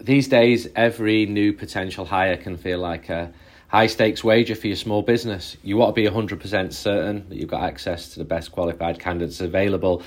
[0.00, 3.32] These days, every new potential hire can feel like a
[3.68, 5.56] high stakes wager for your small business.
[5.62, 9.40] You want to be 100% certain that you've got access to the best qualified candidates
[9.40, 10.02] available.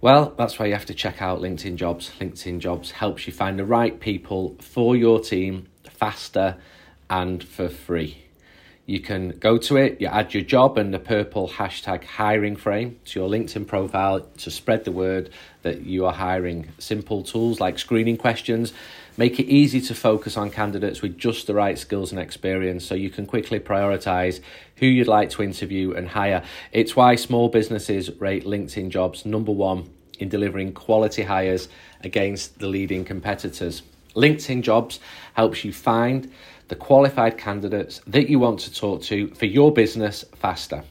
[0.00, 2.10] Well, that's why you have to check out LinkedIn Jobs.
[2.20, 6.58] LinkedIn Jobs helps you find the right people for your team faster
[7.08, 8.18] and for free.
[8.86, 13.00] You can go to it, you add your job and the purple hashtag hiring frame
[13.06, 15.30] to your LinkedIn profile to spread the word
[15.62, 16.68] that you are hiring.
[16.78, 18.74] Simple tools like screening questions
[19.16, 22.94] make it easy to focus on candidates with just the right skills and experience so
[22.94, 24.40] you can quickly prioritize
[24.76, 26.42] who you'd like to interview and hire.
[26.72, 31.68] It's why small businesses rate LinkedIn jobs number one in delivering quality hires
[32.02, 33.82] against the leading competitors.
[34.14, 35.00] LinkedIn Jobs
[35.34, 36.30] helps you find
[36.68, 40.84] the qualified candidates that you want to talk to for your business faster.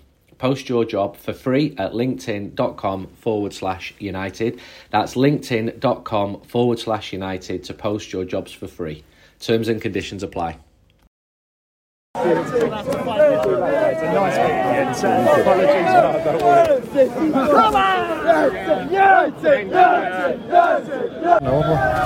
[0.44, 4.60] Post your job for free at linkedin.com forward slash united.
[4.90, 9.06] That's linkedin.com forward slash united to post your jobs for free.
[9.40, 10.58] Terms and conditions apply.
[12.16, 12.24] So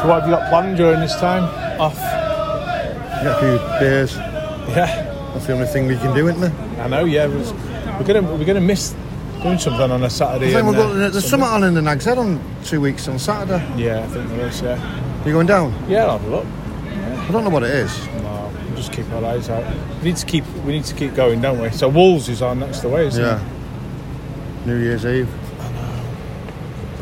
[0.05, 1.43] what have you got planned during this time?
[1.81, 1.95] Off.
[1.95, 4.15] Get a few beers.
[4.15, 5.15] Yeah.
[5.33, 6.83] That's the only thing we can do, isn't there?
[6.83, 7.05] I know.
[7.05, 7.25] Yeah.
[7.25, 8.95] We're, we're gonna we're gonna miss
[9.43, 10.49] doing something on a Saturday.
[10.49, 13.07] I think we've got, uh, there's something on in the Nag's Head on two weeks
[13.07, 13.63] on Saturday.
[13.77, 14.61] Yeah, I think there is.
[14.61, 15.23] Yeah.
[15.25, 15.73] You going down?
[15.89, 16.45] Yeah, I'll have a look.
[16.45, 18.07] I don't know what it is.
[18.23, 19.63] No, we'll just keep our eyes out.
[19.99, 21.69] We need to keep we need to keep going, don't we?
[21.71, 23.39] So Wolves is on next away, isn't Yeah.
[23.41, 24.67] it?
[24.67, 25.29] New Year's Eve.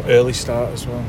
[0.07, 1.03] Early start as well.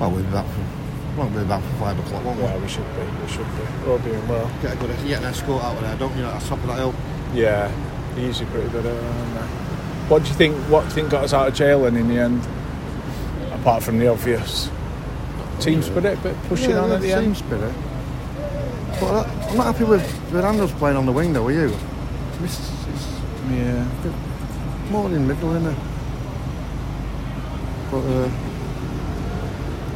[0.00, 2.44] Well, we'll be back for, won't be back for five o'clock, won't we?
[2.44, 3.02] Yeah, we should be.
[3.22, 3.62] We should be.
[3.84, 4.50] We're all doing well.
[4.62, 6.24] Get a good, get an escort out of there, don't you?
[6.24, 6.94] At the top of that hill.
[7.34, 7.70] Yeah,
[8.14, 9.02] they're pretty good at it.
[10.08, 10.56] What do you think?
[10.68, 12.42] What do you think got us out of jail then in the end?
[13.52, 14.68] Apart from the obvious
[15.60, 17.36] team spirit, but pushing yeah, on at the team end.
[17.36, 17.74] spirit.
[19.00, 21.46] But I'm not happy with Miranda's playing on the wing, though.
[21.46, 21.74] Are you?
[22.42, 23.06] It's, it's
[23.50, 23.84] Yeah.
[24.90, 25.78] more in middle, isn't it?
[27.90, 28.30] But uh,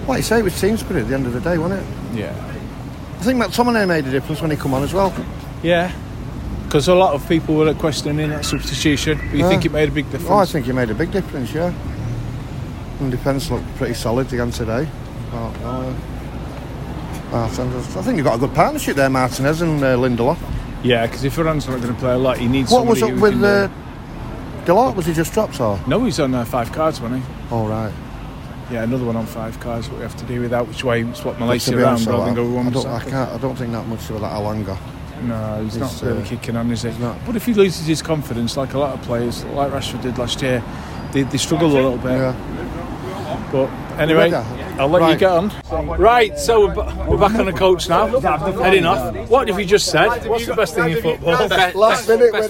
[0.07, 1.87] like you say, it was team spirit at the end of the day, wasn't it?
[2.19, 2.35] Yeah.
[3.19, 5.13] I think McTominay made a difference when he come on as well.
[5.63, 5.91] Yeah.
[6.77, 9.49] Because a lot of people were questioning that substitution, but you Yeah.
[9.49, 10.31] think it made a big difference?
[10.31, 11.73] Oh, I think it made a big difference, yeah.
[13.01, 14.87] And defence looked pretty solid again today.
[15.33, 15.95] Oh,
[17.33, 17.49] oh, I
[18.03, 20.37] think you've got a good partnership there, Martinez and uh, Lindelof.
[20.83, 23.13] Yeah, because if Iran's not going to play a lot, he needs What was up
[23.13, 23.69] with can, uh,
[24.67, 24.97] Dalot?
[24.97, 25.81] Was he just dropped or?
[25.87, 27.55] No, he's on uh, five cards, wasn't he?
[27.55, 27.93] All right.
[28.71, 29.89] Yeah, another one on five cards.
[29.89, 32.35] What we have to do with that, which way swap Malacia around rather I, than
[32.35, 33.33] go I, don't, I can't.
[33.33, 34.77] I don't think that much about that Elanga.
[35.23, 36.91] No, he's, He's, not really uh, kicking on, is he?
[36.99, 37.19] not.
[37.25, 40.43] But if he loses his confidence, like a lot of players, like Rashford did last
[40.43, 40.63] year,
[41.13, 42.13] they, they struggle a little bit.
[42.13, 43.49] Yeah.
[43.53, 45.51] But anyway, I'll let you get on.
[45.99, 48.21] Right, so we're, ba- we're back on the coach now,
[48.61, 49.31] heading off.
[49.31, 50.27] What have you just said?
[50.29, 51.49] What's the best thing in football?
[51.75, 52.49] Last minute winner.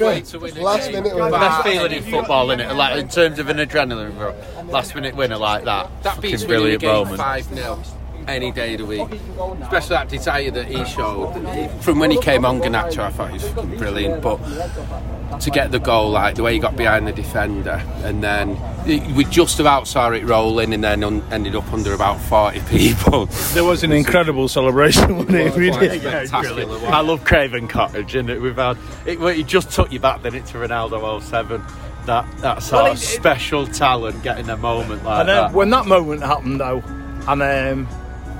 [0.63, 1.31] Last minute winner.
[1.31, 2.75] Best feeling in football, innit?
[2.75, 4.67] Like in terms of an adrenaline rush.
[4.67, 5.91] Last minute winner like that.
[6.03, 7.19] That beats winning a brilliant game moment.
[7.19, 7.83] 5 0
[8.29, 9.09] any day of the week.
[9.63, 11.33] Especially that desire that he showed.
[11.83, 14.23] From when he came on Garnacho, I thought he was brilliant.
[14.23, 14.39] But
[15.41, 18.59] to get the goal, like the way he got behind the defender, and then
[19.15, 23.27] we just about saw it rolling, and then un- ended up under about 40 people.
[23.57, 25.55] There was an incredible celebration, wasn't it?
[25.57, 26.01] We did.
[26.03, 26.79] Spectacular.
[26.89, 29.19] I love Craven Cottage, and we've had it.
[29.19, 31.63] well, He just took you back then it to Ronaldo 07.
[32.07, 35.37] that that sort Well, of it- it- special talent getting a moment like And then
[35.37, 35.53] that.
[35.53, 36.83] when that moment happened, though,
[37.29, 37.89] and um,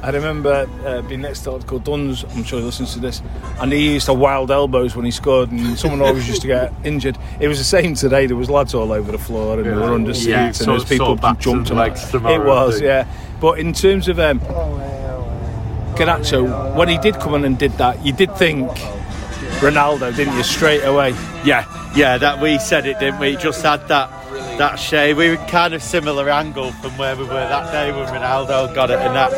[0.07, 2.23] I remember uh, being next to a lad called Duns.
[2.23, 3.21] I'm sure he listens to this,
[3.61, 6.73] and he used to wild elbows when he scored, and someone always used to get
[6.85, 7.19] injured.
[7.41, 8.27] It was the same today.
[8.27, 10.65] There was lads all over the floor, and they were under seats, Yeah, and so-
[10.67, 12.13] there was people so jumped and on legs it.
[12.13, 13.05] tomorrow, It was, yeah.
[13.41, 14.39] But in terms of um,
[15.97, 18.71] Garnacho, when he did come in and did that, you did think
[19.61, 21.11] Ronaldo, didn't you, straight away?
[21.45, 21.65] Yeah,
[21.97, 23.31] yeah, that we said it, didn't we?
[23.35, 24.16] It Just had that
[24.59, 25.17] that shade.
[25.17, 28.91] We were kind of similar angle from where we were that day when Ronaldo got
[28.91, 29.31] it, and that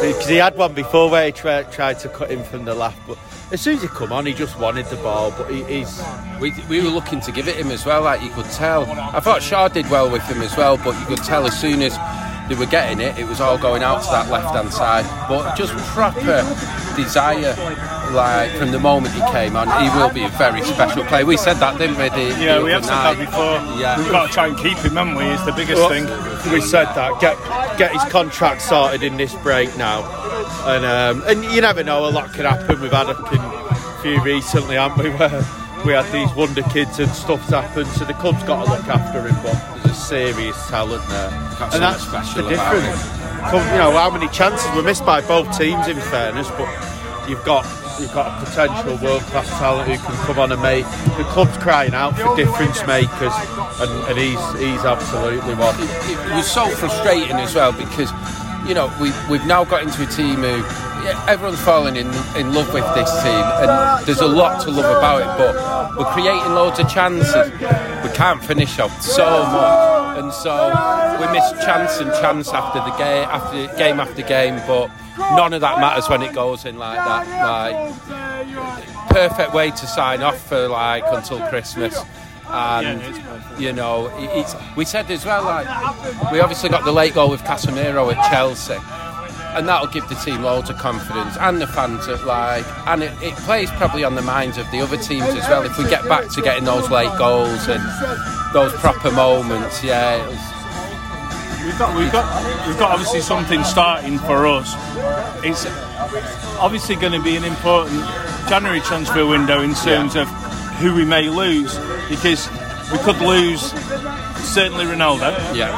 [0.00, 2.98] because he had one before where he tried, tried to cut in from the left,
[3.06, 3.18] but
[3.50, 5.30] as soon as he come on, he just wanted the ball.
[5.30, 6.02] But he, he's
[6.40, 8.84] We, we were looking to give it him as well, like you could tell.
[8.90, 11.82] I thought Shaw did well with him as well, but you could tell as soon
[11.82, 11.96] as
[12.48, 15.04] they were getting it, it was all going out to that left hand side.
[15.28, 16.42] But just proper
[16.96, 17.54] desire,
[18.12, 21.24] like from the moment he came on, he will be a very special player.
[21.26, 22.08] We said that, didn't we?
[22.10, 23.80] The, Yeah, the we have other said that before.
[23.80, 23.98] Yeah.
[23.98, 25.24] We've got to try and keep him, haven't we?
[25.24, 26.52] Is the biggest Well, thing.
[26.52, 27.20] We said that.
[27.20, 27.36] Get
[27.78, 30.02] get his contract sorted in this break now,
[30.66, 32.06] and um, and you never know.
[32.06, 32.80] A lot could happen.
[32.80, 33.14] We've had a
[34.02, 35.10] few recently, haven't we?
[35.10, 35.44] Where
[35.84, 37.88] we had these wonder kids and stuff's happened.
[37.88, 39.34] So the club's got to look after him.
[39.42, 43.21] But there's a serious talent there, Got and that's something special the about difference.
[43.50, 45.88] You know how many chances were missed by both teams.
[45.88, 46.68] In fairness, but
[47.28, 47.66] you've got.
[48.00, 50.84] You've got a potential world-class talent who can come on and make
[51.18, 53.34] the club's crying out for difference makers,
[53.80, 55.76] and, and he's he's absolutely one.
[55.78, 58.10] it was so frustrating as well because
[58.66, 60.64] you know we we've now got into a team who
[61.28, 65.20] everyone's falling in in love with this team and there's a lot to love about
[65.20, 67.34] it but we're creating loads of chances
[68.02, 70.18] we can't finish off so much.
[70.18, 70.68] And so
[71.20, 74.90] we miss chance and chance after the game after game after game but
[75.36, 77.26] none of that matters when it goes in like that.
[77.42, 81.98] Like perfect way to sign off for like until Christmas.
[82.48, 83.00] And
[83.60, 87.42] you know it's we said as well like we obviously got the late goal with
[87.42, 88.78] Casemiro at Chelsea
[89.54, 93.12] and that'll give the team loads of confidence and the fans at like and it,
[93.22, 96.06] it plays probably on the minds of the other teams as well if we get
[96.08, 97.82] back to getting those late goals and
[98.54, 100.38] those proper moments yeah was,
[101.64, 104.74] We've got, we've got, we've got obviously something starting for us.
[105.44, 105.64] It's
[106.58, 108.00] obviously going to be an important
[108.48, 110.26] January transfer window in terms of
[110.80, 112.50] who we may lose because
[112.90, 113.70] we could lose
[114.42, 115.30] certainly Ronaldo.
[115.54, 115.70] yeah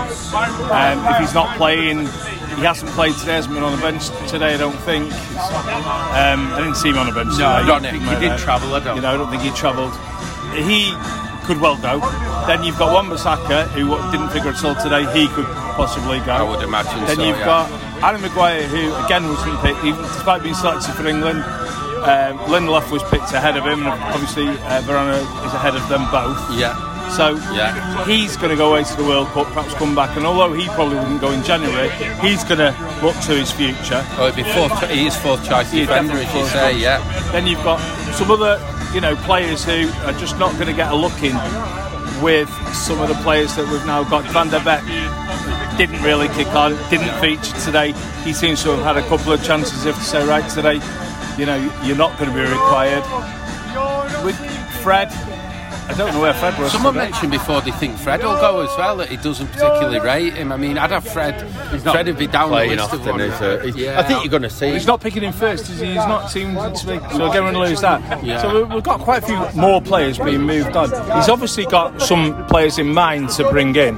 [0.73, 2.09] Um, if he's not playing,
[2.57, 3.35] he hasn't played today.
[3.35, 4.55] Hasn't been on the bench today.
[4.55, 5.13] I don't think.
[5.13, 7.31] Um, I didn't see him on the bench.
[7.37, 7.47] No, today.
[7.47, 8.41] I don't think he did have.
[8.41, 8.97] travel, I don't.
[8.97, 9.95] You know, I don't think he travelled.
[10.55, 10.95] He
[11.45, 12.01] could well go.
[12.47, 16.33] Then you've got Wan-Bissaka, who didn't figure until today he could possibly go.
[16.33, 17.69] I would imagine Then so, you've yeah.
[17.69, 17.71] got
[18.03, 21.43] Adam Maguire, who again wasn't picked, even despite being selected for England.
[22.05, 26.05] Um, Lindelof was picked ahead of him, and obviously uh, Verona is ahead of them
[26.11, 26.39] both.
[26.59, 28.05] yeah So Yeah.
[28.07, 30.67] he's going to go away to the World Cup, perhaps come back, and although he
[30.71, 31.89] probably wouldn't go in January,
[32.21, 34.05] he's going to look to his future.
[34.19, 36.83] oh, it'd be fourth, he is fourth choice defender as you say choice.
[36.83, 37.79] yeah Then you've got
[38.15, 38.59] some other,
[38.93, 41.37] you know, players who are just not going to get a look in
[42.23, 44.25] with some of the players that we've now got.
[44.33, 44.83] Van der Beek
[45.79, 47.93] didn't really kick on, didn't feature today.
[48.25, 50.81] He seems to have had a couple of chances if to say, right, today,
[51.39, 53.05] you know, you're not going to be required.
[54.25, 54.37] With
[54.83, 55.11] Fred,
[55.87, 56.73] I don't know where Fred was.
[56.73, 57.11] Someone today.
[57.11, 60.51] mentioned before they think Fred will go as well, that he doesn't particularly rate him.
[60.51, 61.39] I mean, I'd have Fred.
[61.83, 63.21] Fred would be down the playing list of often, one.
[63.21, 63.77] is it?
[63.77, 64.01] Yeah.
[64.01, 64.73] I think you're going to see.
[64.73, 65.89] He's not picking him first, is he?
[65.89, 66.99] He's not seemed to be.
[66.99, 68.25] So again, we're going to lose that.
[68.25, 68.41] Yeah.
[68.41, 70.89] So we've got quite a few more players being moved on.
[71.17, 73.97] He's obviously got some players in mind to bring in.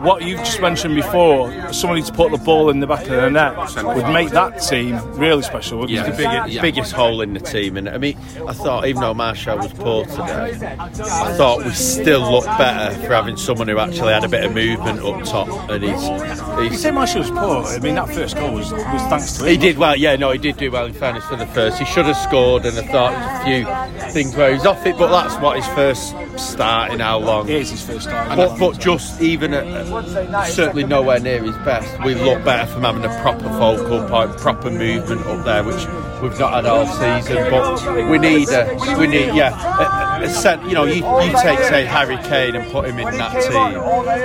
[0.00, 3.30] What you've just mentioned before, somebody to put the ball in the back of the
[3.30, 6.10] net would make that team really special, wouldn't It's it?
[6.12, 9.56] the biggest, biggest hole in the team, and I mean, I thought even though Martial
[9.56, 14.22] was poor today, I thought we still looked better for having someone who actually had
[14.24, 17.64] a bit of movement up top, and he's You say Martial was poor.
[17.64, 19.50] I mean, that first goal was, was thanks to him.
[19.50, 21.78] He did well, yeah, no, he did do well in fairness for the first.
[21.78, 23.64] He should have scored, and I thought a few
[24.10, 27.48] things where he's off it, but that's what his first start in how long.
[27.48, 28.36] It is his first start.
[28.36, 33.04] But, but just even at, certainly nowhere near his best, we look better from having
[33.04, 35.86] a proper focal point, proper movement up there, which
[36.22, 37.50] we've not had all season.
[37.50, 41.58] But we need a, we need, yeah, a, a set, you know, you, you take
[41.60, 43.74] say Harry Kane and put him in that team,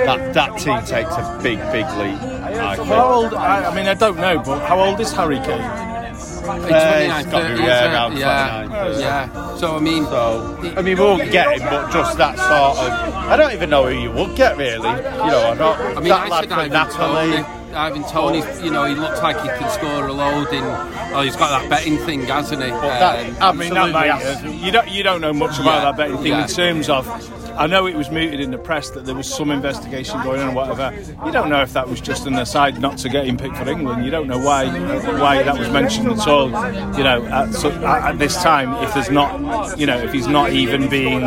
[0.06, 2.34] that that team takes a big, big leap.
[2.64, 2.88] I think.
[2.88, 3.34] How old?
[3.34, 5.83] I, I mean, I don't know, but how old is Harry Kane?
[6.44, 9.56] It's Uh, 29, it's got to be, 30, yeah, around yeah, 29, yeah.
[9.56, 13.14] So I mean, So, I mean, we won't get him, but just that sort of.
[13.32, 14.76] I don't even know who you would get, really.
[14.76, 15.80] You know, I don't.
[15.80, 17.14] I mean, that I lad from.
[17.14, 17.44] Toney.
[17.74, 20.64] Ivan Toney, you know, he looks like he can score a load in.
[21.14, 22.70] Oh, he's got that betting thing, hasn't he?
[22.70, 26.16] That, I mean, that mate, you don't you don't know much about Yeah, that betting
[26.18, 26.42] thing yeah.
[26.42, 27.08] in terms of.
[27.56, 30.48] I know it was mooted in the press that there was some investigation going on,
[30.48, 30.92] or whatever.
[31.24, 33.68] You don't know if that was just an aside not to get him picked for
[33.68, 34.04] England.
[34.04, 34.66] You don't know why
[35.20, 36.48] why that was mentioned at all.
[36.96, 40.26] You know, at, so, at, at this time, if there's not, you know, if he's
[40.26, 41.22] not even being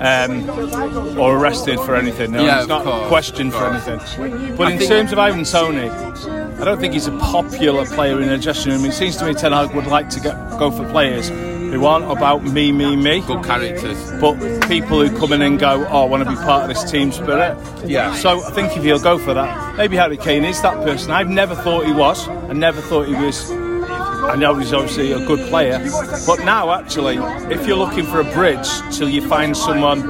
[0.00, 4.56] um, or arrested for anything, no, Yeah, he's not course, questioned for anything.
[4.56, 8.28] But I in terms of Ivan Toney, I don't think he's a popular player in
[8.28, 8.84] a dressing room.
[8.84, 12.10] It seems to me Ten Hag would like to get, go for players who aren't
[12.10, 13.20] about me, me, me.
[13.20, 14.12] Good characters.
[14.20, 16.90] But people who come in and go, oh, I want to be part of this
[16.90, 17.56] team spirit.
[17.86, 18.14] Yeah.
[18.14, 21.10] So I think if he'll go for that, maybe Harry Kane is that person.
[21.10, 22.28] I've never thought he was.
[22.28, 23.50] I never thought he was.
[23.50, 25.78] I know he's obviously a good player,
[26.26, 27.16] but now actually,
[27.52, 30.00] if you're looking for a bridge till you find someone,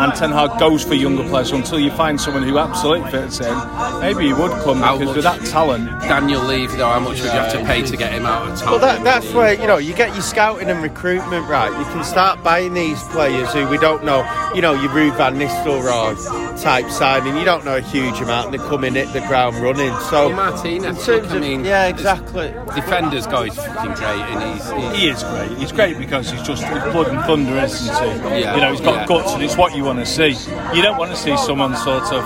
[0.00, 3.54] and Ten Hag goes for younger players until you find someone who absolutely fits in,
[4.00, 7.24] maybe he would come How because with that talent, Daniel Levy, though, how much would
[7.24, 8.70] you have to pay to get him out of town?
[8.70, 11.70] Well, that, that's where you know you get your scouting and recruitment right.
[11.78, 14.20] You can start buying these players who we don't know.
[14.54, 17.36] You know, your Ruud van Nistelrooy type signing.
[17.36, 19.92] You don't know a huge amount, and they come in hit the ground running.
[20.10, 22.54] So Well, Martinez, in terms of- mean, yeah, exactly.
[22.74, 25.58] Defenders go, he's fucking great, and he's, he's he is great.
[25.58, 27.94] He's great because he's just he's blood and thunder, isn't
[28.32, 28.40] he?
[28.40, 29.06] Yeah, You know, he's got yeah.
[29.06, 30.36] guts, and it's what you want to see.
[30.74, 32.24] You don't want to see someone sort of.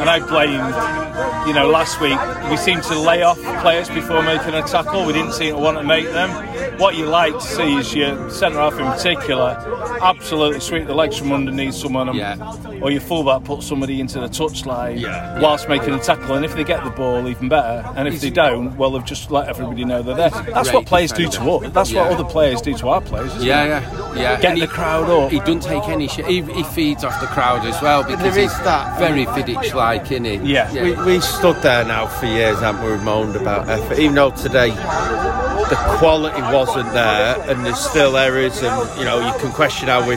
[0.00, 2.18] And I blame, you know, last week
[2.50, 5.04] we seemed to lay off players before making a tackle.
[5.06, 6.30] We didn't seem to want to make them.
[6.78, 9.56] What you like to see is your centre half in particular
[10.02, 14.26] absolutely sweep the legs from underneath someone, and, or your fullback put somebody into the
[14.28, 16.34] touchline whilst making a tackle.
[16.34, 17.88] And if they get the ball, even better.
[17.96, 20.30] And if they don't, well, they've just let everybody know they're there.
[20.30, 21.72] That's what players do to us.
[21.72, 22.02] That's Yeah.
[22.08, 23.32] what other players do to our players.
[23.36, 23.68] isn't Yeah, it?
[23.68, 24.40] yeah, yeah.
[24.40, 25.30] Get And the he- crowd up.
[25.30, 26.26] He doesn't take any shit.
[26.26, 28.98] He, he feeds off the crowd as well because there is he's that.
[28.98, 30.38] very Vidic-like, isn't he?
[30.82, 32.92] We, we stood there now for years, haven't we?
[32.96, 34.70] We moaned about effort, even though today
[35.68, 40.06] the quality wasn't there, and there's still errors, and you know you can question how
[40.06, 40.16] we're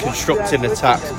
[0.00, 1.10] constructing attacks.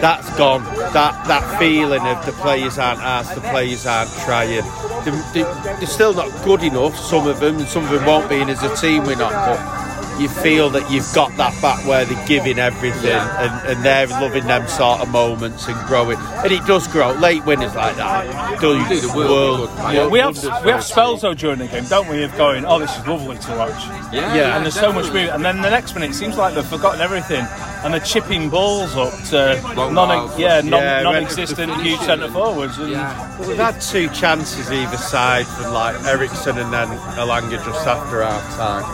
[0.00, 0.64] That's gone.
[0.92, 4.62] That that feeling of the players aren't asked, the players aren't trying.
[5.04, 6.96] They're, they're, they're still not good enough.
[6.96, 8.36] Some of them, and some of them won't be.
[8.36, 9.32] And as a team, we're not.
[9.32, 9.75] But
[10.20, 14.46] you feel that you've got that back where they're giving everything and, and they're loving
[14.46, 16.18] them sort of moments and growing.
[16.18, 17.12] And it does grow.
[17.12, 19.70] Late winners like that do, Do the world world.
[19.94, 22.22] Yeah, we have we have spells though during the game, don't we?
[22.22, 23.82] Of going, oh, this is lovely to watch.
[24.12, 24.56] Yeah, Yeah.
[24.56, 25.20] and there's so much definitely.
[25.22, 25.34] movement.
[25.36, 27.44] And then the next minute, it seems like they've forgotten everything,
[27.86, 32.28] and they're chipping balls up to Long non, yeah, non, yeah, non-existent when- huge centre
[32.28, 32.76] forwards.
[32.78, 33.38] And Yeah.
[33.38, 38.24] Well, we've had two chances either side from like Eriksen and then Elanga just after
[38.24, 38.84] half time.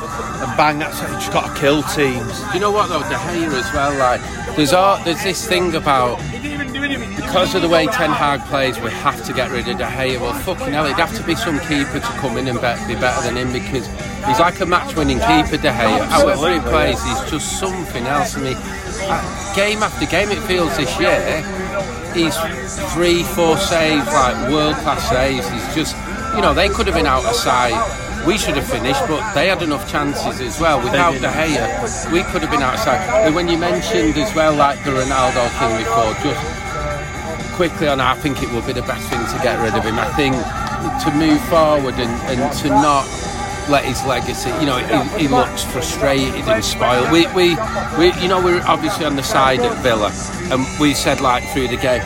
[0.46, 1.08] And bang, that's it.
[1.08, 2.42] You just got to kill teams.
[2.52, 3.94] You know what though, De Gea as well?
[3.98, 4.20] Like,
[4.56, 6.18] there's all, there's this thing about
[7.32, 10.20] because of the way Ten Hag plays, we have to get rid of De Gea.
[10.20, 13.22] Well, fucking hell, it'd have to be some keeper to come in and be better
[13.24, 13.86] than him because
[14.28, 16.04] he's like a match-winning keeper, De Gea.
[16.12, 18.36] However he plays, he's just something else.
[18.36, 21.40] I mean, uh, game after game, it feels this year.
[22.12, 22.36] He's
[22.92, 25.48] three, four saves, like world-class saves.
[25.48, 25.96] He's just,
[26.36, 27.72] you know, they could have been out of sight.
[28.26, 30.84] We should have finished, but they had enough chances as well.
[30.84, 33.00] Without De Gea, we could have been outside.
[33.24, 36.61] And when you mentioned as well, like the Ronaldo thing before, just
[37.52, 39.98] quickly on, I think it will be the best thing to get rid of him.
[39.98, 40.34] I think
[41.04, 43.06] to move forward and, and to not
[43.68, 47.10] let his legacy, you know, he, he looks frustrated and spoiled.
[47.12, 47.56] We, we,
[47.98, 50.10] we, you know, we're obviously on the side at Villa,
[50.50, 52.02] and we said like through the game,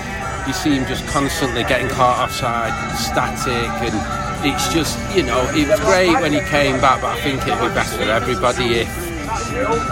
[0.47, 5.69] you see him just constantly getting caught offside, static, and it's just, you know, it
[5.69, 9.06] was great when he came back, but I think it'd be best for everybody if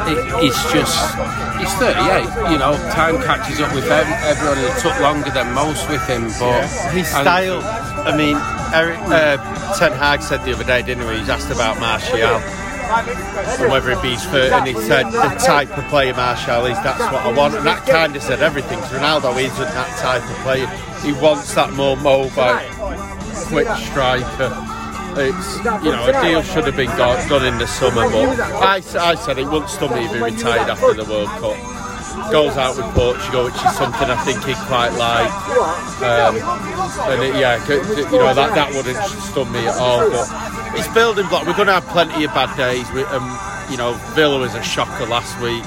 [0.09, 0.95] it, it's just
[1.59, 5.53] he's 38 you know time catches up with ev- everyone and it took longer than
[5.55, 7.61] most with him but His and- style,
[8.07, 8.37] I mean,
[8.75, 9.37] Erik, uh,
[9.79, 11.19] Ten Hag said the other day, didn't he?
[11.19, 15.77] He's asked about Martial and whether it be his first, and he said the type
[15.77, 17.55] of player Martial is, that's what I want.
[17.55, 18.79] And that kind of said everything.
[18.79, 20.67] Ronaldo isn't that type of player.
[21.03, 22.31] He wants that more mobile,
[23.49, 24.51] quick striker.
[25.17, 28.83] It's, you know, a deal should have been got, done in the summer, but I,
[28.99, 31.57] I said it wouldn't stun me if he retired after the World Cup.
[32.31, 35.31] Goes out with Portugal, which is something I think he'd quite like.
[36.03, 36.37] Um,
[37.11, 40.11] and it, yeah, you know that that wouldn't stun me at all.
[40.11, 41.47] But it's building block.
[41.47, 42.91] We're going to have plenty of bad days.
[42.93, 43.39] We, um,
[43.71, 45.65] you know, Villa was a shocker last week.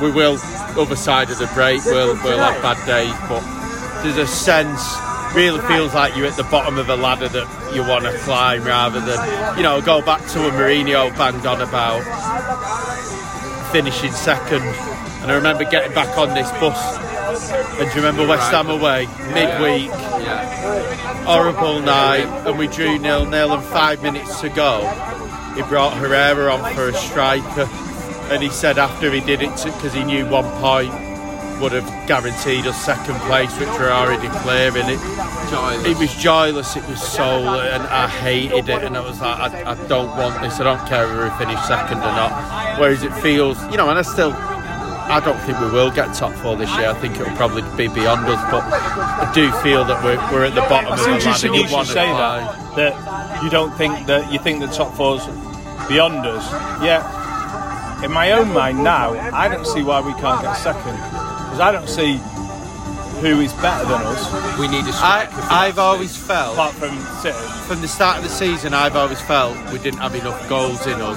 [0.00, 0.38] We will
[0.78, 1.84] other side of the break.
[1.86, 3.40] We'll we'll have bad days, but
[4.02, 4.96] there's a sense.
[5.34, 8.64] Really feels like you're at the bottom of a ladder that you want to climb,
[8.64, 12.02] rather than you know go back to a Mourinho banged on about
[13.72, 14.62] finishing second.
[15.22, 16.96] And I remember getting back on this bus
[17.78, 19.90] And do you remember West Ham away, midweek?
[21.26, 24.80] Horrible night, and we drew nil nil, and five minutes to go,
[25.54, 27.68] he brought Herrera on for a striker,
[28.30, 31.05] and he said after he did it because he knew one point
[31.60, 35.00] would have guaranteed us second place, which we're already clear in it.
[35.50, 35.86] Joyless.
[35.86, 38.82] It was joyless, it was soul, and I hated it.
[38.84, 40.60] And I was like, I, I don't want this.
[40.60, 42.78] I don't care whether we finish second or not.
[42.78, 46.32] Whereas it feels, you know, and I still, I don't think we will get top
[46.34, 46.88] four this year.
[46.88, 48.42] I think it'll probably be beyond us.
[48.50, 51.62] But I do feel that we're, we're at the bottom of It's the interesting ladder.
[51.62, 52.76] you should wanna say that.
[52.76, 55.24] That you don't think that you think the top four's
[55.88, 56.44] beyond us.
[56.82, 58.04] Yeah.
[58.04, 61.25] In my own mind now, I don't see why we can't get second
[61.56, 62.16] because I don't see
[63.20, 64.58] who is better than us.
[64.58, 68.28] We need a I, I've always felt, apart from City, from the start of the
[68.28, 71.16] season, I've always felt we didn't have enough goals in us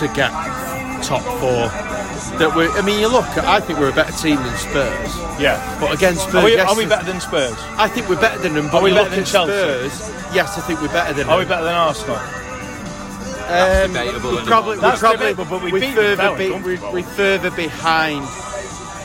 [0.00, 0.30] to get
[1.04, 1.70] top four.
[2.38, 5.14] That we, I mean, you look, I think we're a better team than Spurs.
[5.40, 7.54] Yeah, but against Spurs, Are we, yes, are we better than Spurs?
[7.78, 8.66] I think we're better than them.
[8.66, 9.88] But Are we you better look than at Chelsea?
[9.88, 11.50] Spurs, yes, I think we're better than Are we them.
[11.50, 12.16] better than Arsenal?
[12.16, 14.46] Um, debatable, we're isn't it?
[14.48, 17.02] probably, we're That's probably debatable, but we we're beat them further, fairly be, we're, we're
[17.14, 18.26] further behind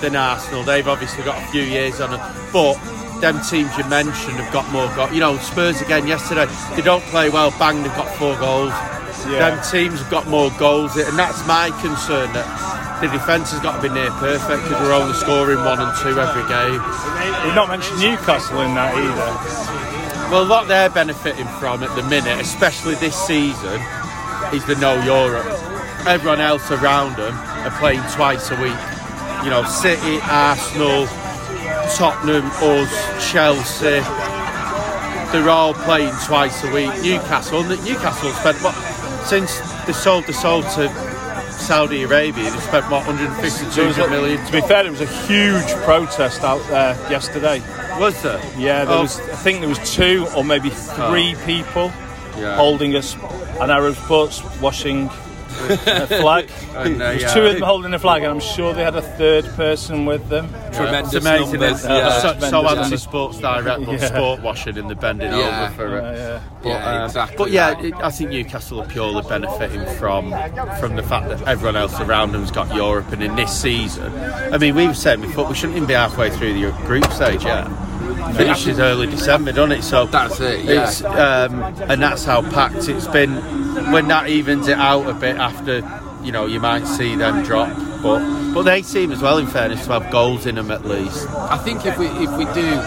[0.01, 0.63] than Arsenal.
[0.63, 2.21] They've obviously got a few years on them,
[2.51, 2.75] but
[3.21, 4.87] them teams you mentioned have got more.
[4.95, 6.47] Got you know Spurs again yesterday.
[6.75, 7.51] They don't play well.
[7.59, 8.71] Bang, they've got four goals.
[9.27, 9.51] Yeah.
[9.51, 12.31] Them teams have got more goals, and that's my concern.
[12.33, 12.47] That
[13.01, 16.19] the defence has got to be near perfect because we're only scoring one and two
[16.19, 16.79] every game.
[17.43, 20.29] We've not mentioned Newcastle in that either.
[20.31, 23.81] Well, what they're benefiting from at the minute, especially this season,
[24.53, 25.47] is the no Europe.
[26.07, 28.77] Everyone else around them are playing twice a week.
[29.43, 31.07] You know, City, Arsenal,
[31.95, 34.01] Tottenham, us, Chelsea.
[35.31, 36.91] They're all playing twice a week.
[37.01, 38.73] Newcastle, Newcastle spent what
[39.25, 40.89] since they sold the sold to
[41.51, 42.49] Saudi Arabia.
[42.51, 44.45] They spent what 150, There was 200 a- million.
[44.45, 47.61] To be fair, there was a huge protest out there yesterday.
[47.99, 48.41] Was there?
[48.57, 49.01] Yeah, there Oh.
[49.01, 49.19] was.
[49.19, 51.45] I think there was two or maybe three oh.
[51.45, 51.91] people
[52.37, 52.55] Yeah.
[52.55, 53.15] holding us
[53.61, 55.09] an Arab sports washing
[55.49, 56.49] a flag.
[56.75, 57.33] And, uh, There was yeah.
[57.33, 60.27] two of them holding a flag, and I'm sure they had a third person with
[60.29, 60.49] them.
[60.73, 61.59] Tremendous It's amazing.
[61.59, 62.21] numbers, isn't yeah.
[62.21, 62.85] So, so Tremendous.
[62.85, 64.07] anti sports direct, but Yeah.
[64.07, 65.65] sport washing and the bending Yeah.
[65.65, 66.03] over for it.
[66.03, 66.39] Yeah, yeah.
[66.61, 70.31] But, Yeah, um, exactly But yeah, it, I think Newcastle are purely benefiting from
[70.79, 74.13] from the fact that everyone else around them's got Europe, and in this season,
[74.53, 77.43] I mean, we were saying before we shouldn't even be halfway through the group stage
[77.45, 77.67] yet.
[78.35, 79.83] Finishes early December, doesn't it?
[79.83, 80.83] So That's it, yeah.
[80.87, 83.58] It's, um, and that's how packed it's been.
[83.91, 85.77] When that evens it out a bit after,
[86.23, 87.69] you know, you might see them drop.
[88.01, 91.27] But but they seem as well, in fairness, to have goals in them at least.
[91.29, 92.79] I think if we if we do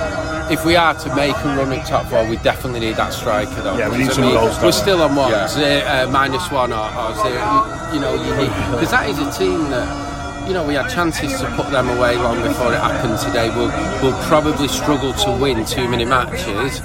[0.50, 3.60] if we are to make a run at top four, we definitely need that striker
[3.62, 3.76] though.
[3.78, 4.72] Yeah, we need some I mean, goals, we're we?
[4.72, 5.46] still on what Yeah.
[5.48, 7.32] zero, uh, minus one or, or zero.
[7.32, 10.11] You, you know, you need because that is a team that.
[10.46, 13.48] You know, we had chances to put them away long before it happened today.
[13.50, 13.70] We'll,
[14.02, 16.80] we'll probably struggle to win too many matches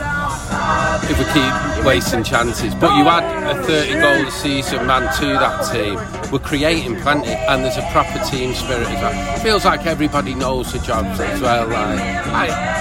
[1.10, 2.76] if we keep wasting chances.
[2.76, 5.96] But you add a 30 goal a season man to that team,
[6.32, 9.40] we're creating plenty, and there's a proper team spirit as well.
[9.40, 11.68] Feels like everybody knows the jobs as well.
[11.68, 12.00] Like,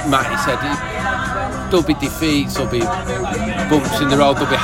[0.08, 4.56] Matty said, there'll be defeats, there'll be bumps in the road, there'll be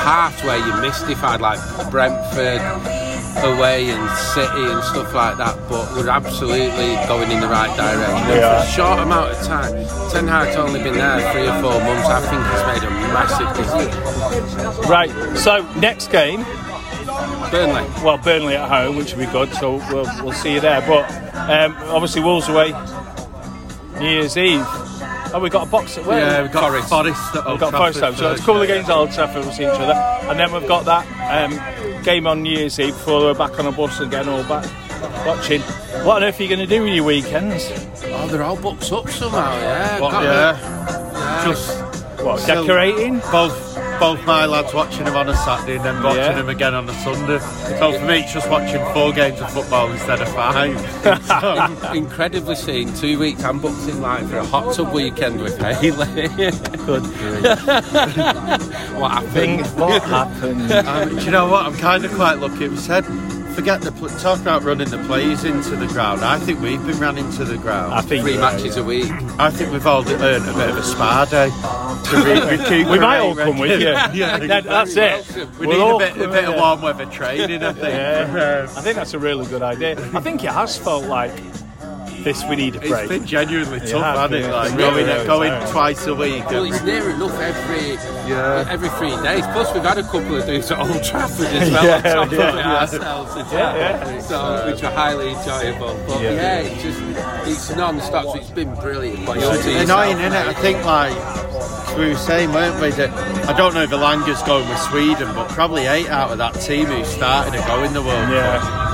[0.46, 1.58] where you mystified, like
[1.90, 3.01] Brentford
[3.38, 5.56] away and City and stuff like that.
[5.68, 8.42] But we're absolutely going in the right direction.
[8.42, 8.60] Are.
[8.60, 9.72] for a short amount of time,
[10.10, 12.08] Ten Hag's only been there three or four months.
[12.08, 14.88] I think he's made a massive difference.
[14.88, 15.10] Right.
[15.38, 16.44] So next game,
[17.50, 17.84] Burnley.
[18.04, 19.52] well, Burnley at home, which will be good.
[19.54, 20.80] So we'll we'll see you there.
[20.82, 22.72] But um, obviously Wolves away,
[23.98, 24.64] New Year's Eve.
[25.34, 26.18] Oh, we got a box at where?
[26.18, 26.88] Yeah, we've got Forest.
[26.90, 27.20] Forest.
[27.30, 29.44] at We've Old got Forest home, so it's a couple of games at Old Trafford.
[29.44, 31.52] We'll see each other, and then we've got that um,
[32.02, 34.64] game on New Year's Eve before we're back on a bus and getting all back
[35.26, 35.60] watching.
[36.04, 37.68] What on earth are you going to do with your weekends?
[38.06, 40.00] Oh, they're all booked up somehow, yeah.
[40.00, 41.44] What, Got yeah.
[41.44, 41.80] Just
[42.22, 43.18] What Still- decorating?
[43.30, 46.32] both both my lads watching them on a Saturday and then watching Yeah.
[46.32, 47.38] them again on a Sunday.
[47.78, 50.74] So for me, it's just watching four games of football instead of five.
[51.82, 52.92] So, Incredibly seen.
[52.94, 56.28] Two weeks I'm booked in like for a hot tub weekend with Haley.
[56.84, 57.04] Good.
[59.02, 59.32] what happened?
[59.32, 60.72] Think what happened?
[60.72, 61.66] um, do you know what?
[61.66, 62.68] I'm kind of quite lucky.
[62.68, 63.02] We said,
[63.54, 66.22] forget the pl- talk about running the players into the ground.
[66.22, 67.92] I think we've been run into the ground.
[67.92, 68.54] I think Three you're right.
[68.54, 69.10] matches a week.
[69.38, 71.50] I think we've all earned a bit of a spa day.
[72.10, 73.88] To re- We might all come with you.
[73.88, 75.48] yeah, That- that's it.
[75.58, 77.84] We We'll need all a bit, a bit with of warm weather training, I think.
[77.84, 79.92] Yeah, I think that's a really good idea.
[80.14, 81.32] I think it has felt like
[82.24, 83.08] this we need a It's break.
[83.08, 84.44] been genuinely It tough, has hasn't been.
[84.44, 84.52] it?
[84.52, 85.66] Like It going, really going yeah.
[85.72, 86.44] twice a week.
[86.50, 87.98] Well, and- it's near enough every
[88.28, 88.64] Yeah.
[88.70, 89.44] every three days.
[89.52, 92.26] Plus, we've had a couple of days at Old Trafford as well Yeah, on top
[92.26, 92.76] of it yeah.
[92.80, 94.20] ourselves as Yeah, well, yeah.
[94.20, 95.98] So, which were highly enjoyable.
[96.06, 96.30] But Yeah.
[96.32, 97.00] yeah, it's just
[97.46, 98.24] it's non-stop.
[98.24, 99.26] So it's been brilliant.
[99.26, 100.46] But It's annoying, isn't it?
[100.46, 101.14] I think like
[101.98, 102.90] we were saying, weren't we?
[102.90, 103.10] That
[103.48, 106.86] I don't know if Elanga's going with Sweden, but probably eight out of that team
[106.86, 108.28] who started to go in the World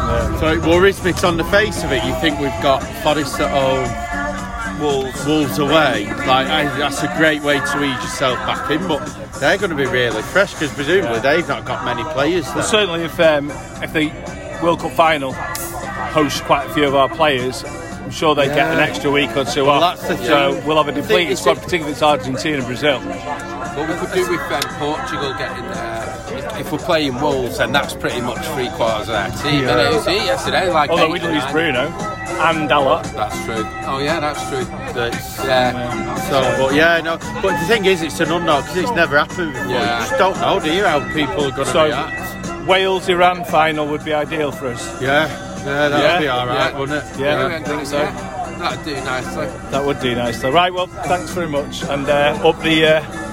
[0.09, 1.13] Yeah, So it worries me.
[1.13, 5.59] 'cause on the face of it, you think we've got Forest at home, Wolves, Wolves
[5.59, 6.07] away.
[6.27, 9.01] Like I, that's a great way to ease yourself back in, but
[9.41, 12.57] they're going to be really fresh because presumably they've not got many players there.
[12.57, 13.51] Well, certainly, if um,
[13.83, 14.11] if the
[14.63, 18.79] World Cup final hosts quite a few of our players, I'm sure they get an
[18.79, 20.01] extra week or two Well, off.
[20.01, 20.67] that's the so thing.
[20.67, 23.01] we'll have a depleted squad, particularly if it's Argentina and Brazil.
[23.01, 26.08] What we could do with um, Portugal getting there,
[26.59, 29.65] if, we're playing Wolves, then that's pretty much three quarters of their team.
[29.65, 29.71] Yeah.
[29.73, 31.45] And it was here yesterday, like Although we lose.
[31.53, 33.05] Bruno and Dalot.
[33.15, 33.65] That's true.
[33.87, 34.65] Oh yeah, that's true.
[34.95, 36.15] That's, yeah.
[36.31, 37.17] So, but yeah, no.
[37.43, 39.69] But the thing is, it's an unknown because it's never happened before.
[39.69, 40.03] Yeah.
[40.03, 42.67] You just don't know, do you, how people are going to So react?
[42.69, 45.03] Wales Iran final would be ideal for us.
[45.03, 45.27] Yeah,
[45.65, 46.19] yeah, that'd Yeah.
[46.21, 46.79] be all right, Yeah.
[46.79, 47.19] wouldn't it?
[47.19, 47.99] Yeah, Yeah, so.
[48.59, 49.47] That'd do nicely.
[49.71, 50.51] That would do nicely.
[50.51, 53.25] Right, well, thanks very much, and uh, up the uh,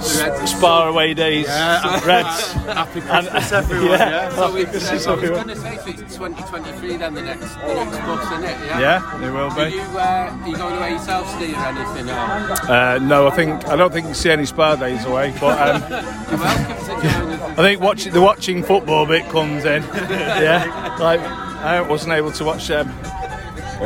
[0.00, 2.52] S- away days, Yeah, Reds.
[2.52, 3.86] Happy Christmas, everyone.
[3.88, 4.30] yeah, Yeah.
[4.30, 7.74] So Christmas, uh, I was going to say, so it's 2023 then the next the
[7.74, 8.66] next bus, isn't it?
[8.66, 8.80] Yeah.
[8.80, 9.76] Yeah, it will Are be.
[9.76, 12.08] you, uh, are you going away yourself, Steve, or anything?
[12.08, 12.70] Or?
[12.72, 15.82] Uh, no, I think I don't think you see any Spa days away, but um,
[16.30, 17.58] You're welcome to join us.
[17.58, 19.82] I think watch, the watching football bit comes in.
[19.82, 22.88] yeah, like I wasn't able to watch um,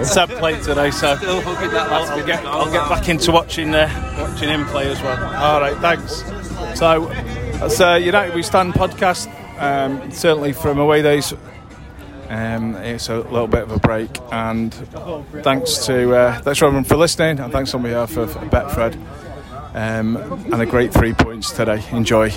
[0.02, 3.74] Seb play today, so Still hugging that I'll, I'll get I'll get back into watching
[3.74, 3.88] uh,
[4.18, 5.22] watching him play as well.
[5.36, 6.22] All right, thanks.
[6.78, 7.06] So
[7.58, 9.28] that's uh, United We Stand podcast.
[9.60, 11.32] Um, certainly from away days.
[12.28, 14.72] Um, it's a little bit of a break, and
[15.44, 18.94] thanks to uh, thanks everyone for listening, and thanks on behalf of Betfred,
[19.74, 20.16] um,
[20.52, 21.84] and a great three points today.
[21.92, 22.30] Enjoy.